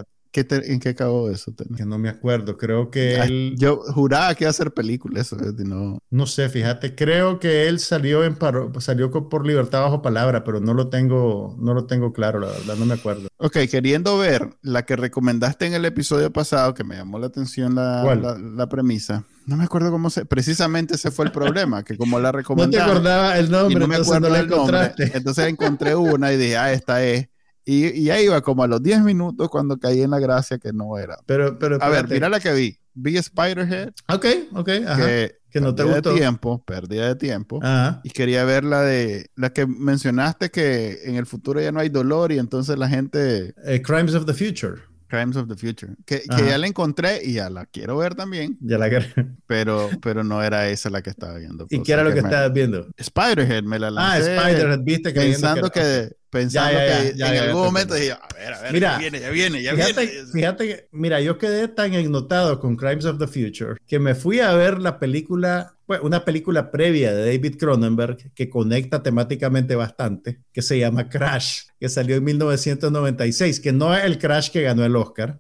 [0.42, 1.54] ¿En qué acabó eso?
[1.76, 2.58] Que no me acuerdo.
[2.58, 3.56] Creo que él.
[3.58, 5.38] Yo juraba que iba a hacer película eso.
[5.66, 6.00] No.
[6.10, 6.96] no sé, fíjate.
[6.96, 8.72] Creo que él salió en paro...
[8.80, 12.76] salió por libertad bajo palabra, pero no lo tengo, no lo tengo claro, la verdad,
[12.76, 13.28] no me acuerdo.
[13.38, 17.76] Ok, queriendo ver la que recomendaste en el episodio pasado, que me llamó la atención
[17.76, 19.26] la, la, premisa.
[19.46, 20.26] No me acuerdo cómo se.
[20.26, 22.78] Precisamente ese fue el problema, que como la recomendé.
[22.80, 24.94] no te acordaba el nombre, no me acuerdo el nombre.
[24.98, 27.28] Entonces encontré una y dije, ah, esta es.
[27.66, 30.74] Y, y ahí iba como a los 10 minutos cuando caí en la gracia que
[30.74, 31.18] no era.
[31.26, 32.78] Pero, pero, a ver, mira la que vi.
[32.94, 33.94] Vi Spiderhead.
[34.10, 35.06] Ok, ok, ajá.
[35.06, 36.14] Que, no te gustó.
[36.14, 37.60] de tiempo, pérdida de tiempo.
[37.62, 38.02] Ajá.
[38.04, 41.90] Y quería ver la de la que mencionaste que en el futuro ya no hay
[41.90, 43.54] dolor y entonces la gente.
[43.66, 44.82] Eh, Crimes of the Future.
[45.14, 45.94] Crimes of the Future.
[46.08, 48.58] Que, que ya la encontré y ya la quiero ver también.
[48.62, 49.06] Ya la quiero.
[49.46, 51.68] Pero, pero no era esa la que estaba viendo.
[51.70, 52.88] ¿Y qué era lo que, estabas viendo?
[53.00, 54.36] Spiderhead, me la lancé.
[54.36, 58.62] Ah, Spiderhead, viste que Pensando que, pensando que en algún momento dije, a ver, a
[58.62, 60.32] ver, ya viene, ya viene, ya fíjate, viene.
[60.34, 64.40] Fíjate que, mira, yo quedé tan ennotado con Crimes of the Future que me fui
[64.40, 70.42] a ver la película, pues, una película previa de David Cronenberg que conecta temáticamente bastante,
[70.52, 74.84] que se llama Crash, que salió en 1996, que no es el Crash que ganó
[74.84, 75.40] el Oscar,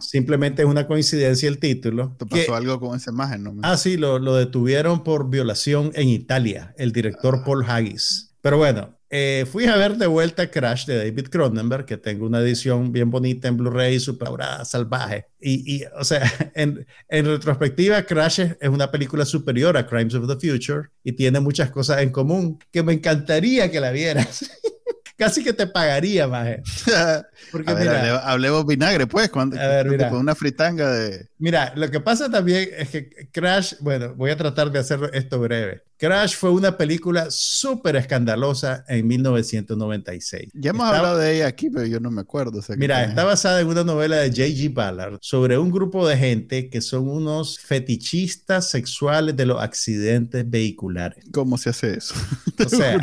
[0.00, 2.16] simplemente es una coincidencia el título.
[2.18, 3.44] ¿Te pasó algo con esa imagen?
[3.44, 7.44] No Ah, sí, lo, lo detuvieron por violación en Italia, el director ah.
[7.44, 8.30] Paul Haggis.
[8.42, 12.40] Pero bueno, eh, fui a ver de vuelta Crash de David Cronenberg, que tengo una
[12.40, 14.30] edición bien bonita en Blu-ray, super
[14.64, 15.26] salvaje.
[15.38, 16.22] Y, y, o sea,
[16.54, 21.40] en, en retrospectiva, Crash es, una película superior a Crimes of the Future y tiene
[21.40, 24.50] muchas cosas en común que me encantaría que la vieras.
[25.18, 26.62] Casi que te pagaría, maje.
[27.52, 29.58] Porque mira, hablemos vinagre, pues, cuando,
[30.08, 31.28] con una fritanga de...
[31.36, 35.38] Mira, lo que pasa también es que Crash, bueno, voy a tratar de hacer esto
[35.38, 35.82] breve.
[36.02, 40.50] Crash fue una película súper escandalosa en 1996.
[40.52, 42.60] Ya hemos hablado de ella aquí, pero yo no me acuerdo.
[42.76, 44.74] mira, está basada en una novela de J.G.
[44.74, 51.24] Ballard sobre un grupo de gente que son unos fetichistas sexuales de los accidentes vehiculares.
[51.32, 52.16] ¿Cómo se hace eso?
[52.64, 52.94] O sea,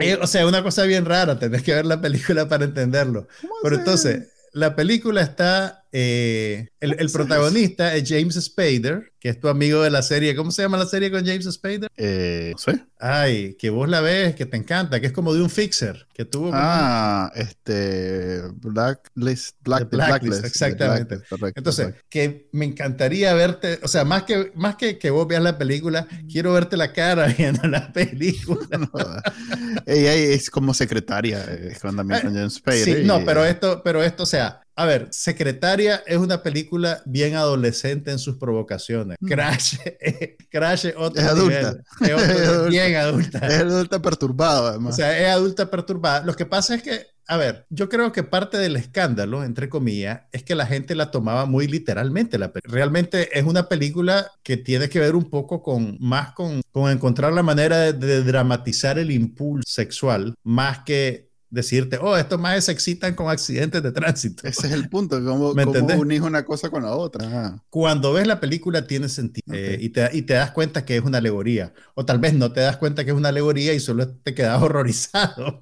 [0.00, 3.26] eh, o sea una cosa bien rara, tenés que ver la película para entenderlo.
[3.62, 9.80] Pero entonces, la película está eh, el, protagonista es James Spader, que es tu amigo
[9.80, 10.36] de la serie.
[10.36, 11.90] ¿Cómo se llama la serie con James Spader?
[11.96, 12.84] Eh, no sé.
[12.98, 16.26] Ay, que vos la ves, que te encanta, que es como de un fixer, que
[16.26, 16.50] tuvo...
[16.52, 18.42] Ah, este...
[18.56, 19.56] Blacklist.
[19.64, 21.18] Black, Blacklist, exactamente.
[21.54, 25.56] Entonces, que me encantaría verte, o sea, más que, más que, que vos veas la
[25.56, 28.68] película, quiero verte la cara viendo la película.
[29.86, 32.84] ella es como secretaria eh, cuando con James Spader.
[32.84, 37.34] Sí, no, pero esto, pero esto, o sea, a ver, Secretaria es una película bien
[37.34, 39.16] adolescente en sus provocaciones.
[39.20, 39.26] Mm.
[39.26, 39.76] Crash,
[40.50, 41.76] Crash es otro es adulta.
[42.02, 43.38] Es bien adulta.
[43.46, 44.92] Es adulta perturbada, además.
[44.92, 46.22] O sea, es adulta perturbada.
[46.26, 50.24] Lo que pasa es que, a ver, yo creo que parte del escándalo, entre comillas,
[50.30, 52.36] es que la gente la tomaba muy literalmente.
[52.38, 56.90] La Realmente es una película que tiene que ver un poco con, más con, con
[56.90, 62.72] encontrar la manera de dramatizar el impulso sexual, más que decirte, oh, estos más se
[62.72, 64.46] excitan con accidentes de tránsito.
[64.46, 67.60] Ese es el punto, cómo, cómo unís una cosa con la otra.
[67.70, 71.02] Cuando ves la película tiene sentido eh, y, te, y, te, das cuenta que es
[71.02, 71.72] una alegoría.
[71.94, 74.62] O tal vez no te das cuenta que es una alegoría y solo te quedas
[74.62, 75.60] horrorizado.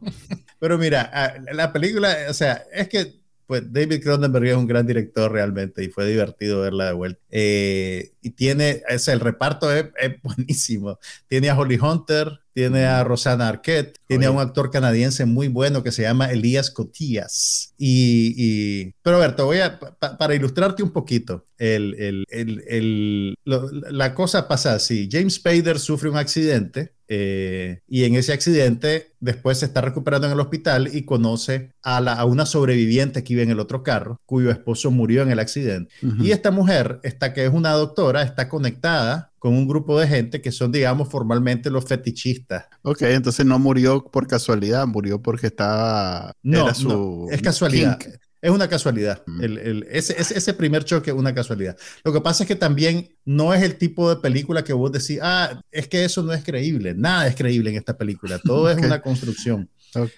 [0.59, 4.86] Pero mira, ah, la película, o sea, es que pues David Cronenberg es un gran
[4.86, 7.20] director realmente y fue divertido verla de vuelta.
[7.30, 10.99] Eh, y tiene, es, el reparto es, es, buenísimo.
[11.28, 15.82] Tiene a Holly Hunter, tiene a Rosanna Arquette, tiene a un actor canadiense muy bueno
[15.82, 17.74] que se llama Elías Cotillas.
[17.76, 24.46] Y, pero a ver, te voy a, para ilustrarte un poquito, el, el, la cosa
[24.46, 25.09] pasa así.
[25.11, 30.32] James Spader sufre un accidente eh, y en ese accidente después se está recuperando en
[30.32, 34.20] el hospital y conoce a, la, a una sobreviviente que vive en el otro carro,
[34.26, 35.94] cuyo esposo murió en el accidente.
[36.20, 40.40] Y esta mujer, esta que es una doctora, está conectada con un grupo de gente
[40.40, 42.64] que son, digamos, formalmente los fetichistas.
[42.82, 46.32] Ok, entonces no murió por casualidad, murió porque estaba...
[46.42, 47.98] No, su es casualidad.
[48.45, 49.22] Es una casualidad.
[49.24, 49.42] Mm.
[49.42, 51.78] El, ese, ese, primer choque es una casualidad.
[52.05, 55.18] Lo que pasa es que también no es el tipo de película que vos decís,
[55.22, 56.92] ah, es que eso no es creíble.
[56.95, 58.38] Nada es creíble en esta película.
[58.38, 59.70] Todo es una construcción.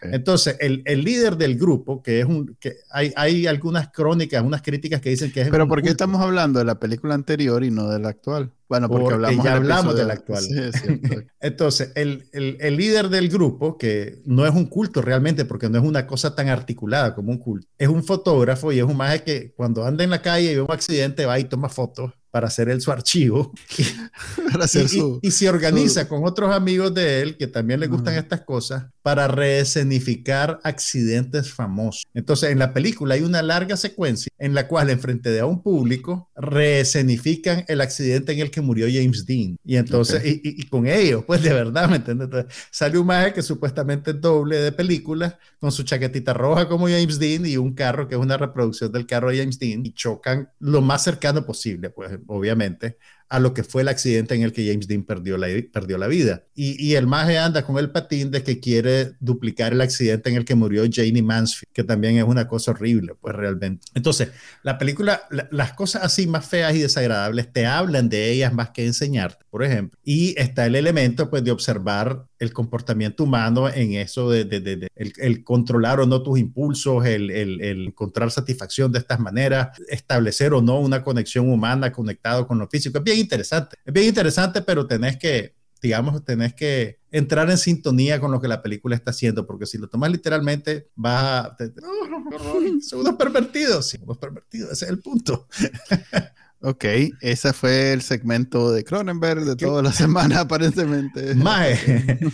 [0.03, 4.63] Entonces, el, el, líder del grupo, que es un, que hay, hay algunas crónicas, unas
[4.63, 5.51] críticas que dicen que es...
[5.51, 8.53] Pero ¿por qué estamos hablando de la película anterior y no de la actual?
[8.69, 10.45] Bueno, porque, hablamos ya hablamos de la actual.
[11.41, 15.79] Entonces, el, el, el, líder del grupo, que no es un culto realmente, porque no
[15.79, 19.23] es una cosa tan articulada como un culto, es un fotógrafo y es un maje
[19.23, 22.49] que cuando anda en la calle y ve un accidente va y toma fotos para
[22.49, 23.53] hacer él su archivo.
[25.23, 29.29] Y, se organiza con otros amigos de él que también le gustan estas cosas para
[29.29, 32.09] reescenificar accidentes famosos.
[32.13, 35.63] Entonces, en la película hay una larga secuencia en la cual, en frente de un
[35.63, 39.59] público, reescenifican el accidente en el que murió James Dean.
[39.65, 42.47] Y entonces, y, con ellos, pues de verdad, ¿me entiendes?
[42.73, 47.21] sale un maje que supuestamente es doble de película, con su chaquetita roja como James
[47.21, 50.51] Dean y un carro que es una reproducción del carro de James Dean, y chocan
[50.59, 52.99] lo más cercano posible, pues obviamente,
[53.29, 56.07] a lo que fue el accidente en el que James Dean perdió la, perdió la
[56.07, 56.45] vida.
[56.55, 60.37] Y, y el maje anda con el patín de que quiere duplicar el accidente en
[60.37, 63.87] el que murió Janie Mansfield, que también es una cosa horrible, pues realmente.
[63.95, 64.31] Entonces,
[64.63, 68.87] la película, las cosas así más feas y desagradables te hablan de ellas más que
[68.87, 69.99] enseñarte, por ejemplo.
[70.05, 75.45] Y está el elemento, pues, de observar el comportamiento humano en eso de, de, el,
[75.45, 80.79] controlar o no tus impulsos, el, el, encontrar satisfacción de estas maneras, establecer o no
[80.79, 82.99] una conexión humana conectado con lo físico.
[82.99, 88.21] Es bien interesante, es bien interesante, pero tenés que, digamos, tenés que entrar en sintonía
[88.21, 91.57] con lo que la película está haciendo, porque si lo tomas literalmente, vas a...
[92.83, 95.49] son unos pervertidos, sí, unos pervertidos, ese es el punto.
[96.61, 96.85] Ok,
[97.21, 101.35] ese fue el segmento de Cronenberg de toda la semana, aparentemente.
[101.35, 101.79] Mae.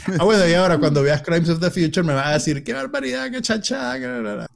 [0.18, 2.73] ah, bueno, y ahora cuando veas Crimes of the Future me vas a decir, qué
[2.73, 3.95] barbaridad, qué chacha.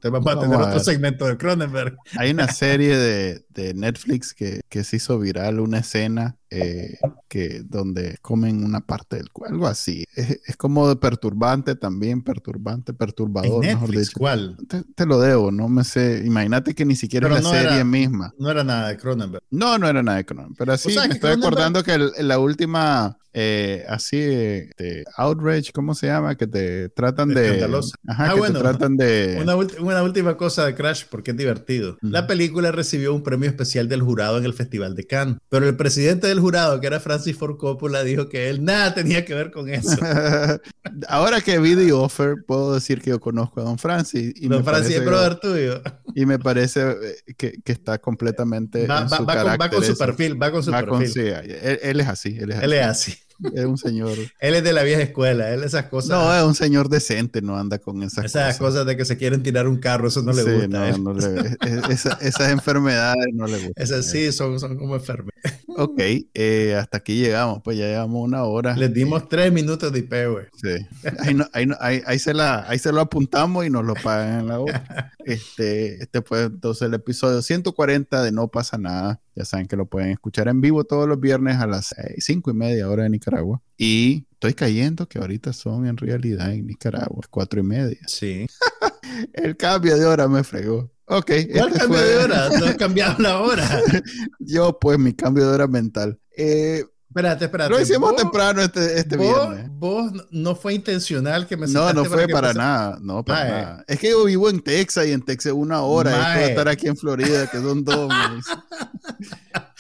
[0.01, 1.97] Te vamos a tener otro segmento de Cronenberg.
[2.17, 6.99] Hay una serie de, de Netflix que, que, se hizo viral, una escena eh,
[7.29, 10.05] que donde comen una parte del cuerpo, algo así.
[10.15, 13.65] Es, es, como de perturbante también, perturbante, perturbador.
[13.65, 14.57] ¿En Netflix, ¿Cuál?
[14.95, 16.23] Te, lo debo, no me sé.
[16.25, 18.33] Imagínate que ni siquiera es la serie misma.
[18.39, 19.43] No era nada de Cronenberg.
[19.51, 20.57] No, no era nada de Cronenberg.
[20.59, 26.37] Pero sí, me estoy acordando que la última eh, así de outrage, ¿cómo se llama?
[26.37, 27.63] Que te tratan de...
[28.07, 29.39] Ajá, ah, que bueno, te tratan de...
[29.43, 31.99] Una, una, última cosa de Crash, porque es divertido.
[32.01, 35.77] La película recibió un premio especial del jurado en el Festival de Cannes, pero el
[35.77, 39.51] presidente del jurado, que era Francis Ford Coppola, dijo que él nada tenía que ver
[39.51, 39.97] con eso.
[41.09, 44.33] Ahora que vi The Offer, puedo decir que yo conozco a Don Francis.
[44.37, 45.83] Y Don Francis es brother tuyo.
[46.15, 48.87] Y me parece eh, que, que está completamente...
[48.87, 51.09] Va, con, va, con, su perfil, va con su perfil.
[51.09, 52.37] sí, él, es así.
[52.39, 52.65] Él es así.
[52.65, 54.17] Él es así es un señor.
[54.41, 56.11] él es de la vieja escuela, él esas cosas.
[56.11, 58.87] No, es un señor decente, no anda con esas, esas cosas.
[58.87, 60.69] de que se quieren tirar un carro, eso no le gusta.
[60.69, 61.57] No, no le,
[61.91, 63.73] esas enfermedades no le gustan.
[63.77, 65.63] Esas sí, son, son como enfermedades.
[65.79, 66.01] Ok,
[66.33, 68.75] eh, hasta aquí llegamos, pues ya llevamos una hora.
[68.77, 70.47] Les dimos tres minutos de IP, güey.
[70.55, 70.87] Sí.
[71.19, 74.49] Ahí, ahí, ahí, ahí, se la, ahí se lo apuntamos y nos lo pagan en
[74.49, 75.13] la otra.
[75.27, 79.21] Este, este fue entonces el episodio 140 de No pasa nada.
[79.37, 82.55] Ya saben que lo pueden escuchar en vivo todos los viernes a las cinco y
[82.55, 83.63] media hora de Nicaragua.
[83.77, 87.99] Y estoy cayendo que ahorita son en realidad en Nicaragua, cuatro y media.
[88.07, 88.47] Sí.
[89.35, 90.91] el cambio de hora me fregó.
[91.05, 91.33] Ok.
[91.53, 92.49] ¿Cuál este cambio de hora?
[92.59, 93.83] No has cambiado la hora.
[94.41, 96.19] Yo, pues, mi cambio de hora mental.
[96.37, 96.85] Eh,
[97.17, 97.71] espérate, espérate.
[97.71, 99.67] Lo hicimos temprano este, este viernes.
[99.71, 102.99] Vos no fue intencional que me No, no fue para, nada.
[103.01, 103.85] No, para nada.
[103.89, 106.11] Es que yo vivo en Texas y en Texas una hora.
[106.11, 106.39] Mae.
[106.39, 108.13] de estar aquí en Florida, que son dos.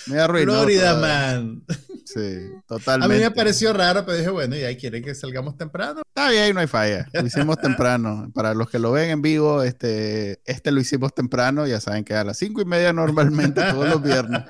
[0.07, 0.55] me arruinó.
[0.55, 1.62] Florida, man.
[2.07, 3.14] Sí, totalmente.
[3.14, 6.02] A mí me pareció raro, pero dije, bueno, ¿y ahí quieren que salgamos temprano?
[6.07, 7.07] Está bien, no hay falla.
[7.12, 8.30] Lo hicimos temprano.
[8.32, 11.66] Para los que lo ven en vivo, este, este lo hicimos temprano.
[11.66, 14.42] Ya saben que a las cinco y media normalmente todos los viernes.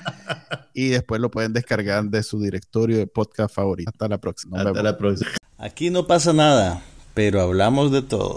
[0.75, 3.91] Y después lo pueden descargar de su directorio de podcast favorito.
[3.91, 4.61] Hasta la próxima.
[4.61, 5.31] Hasta la próxima.
[5.57, 6.83] Aquí no pasa nada,
[7.15, 8.37] pero hablamos de todo.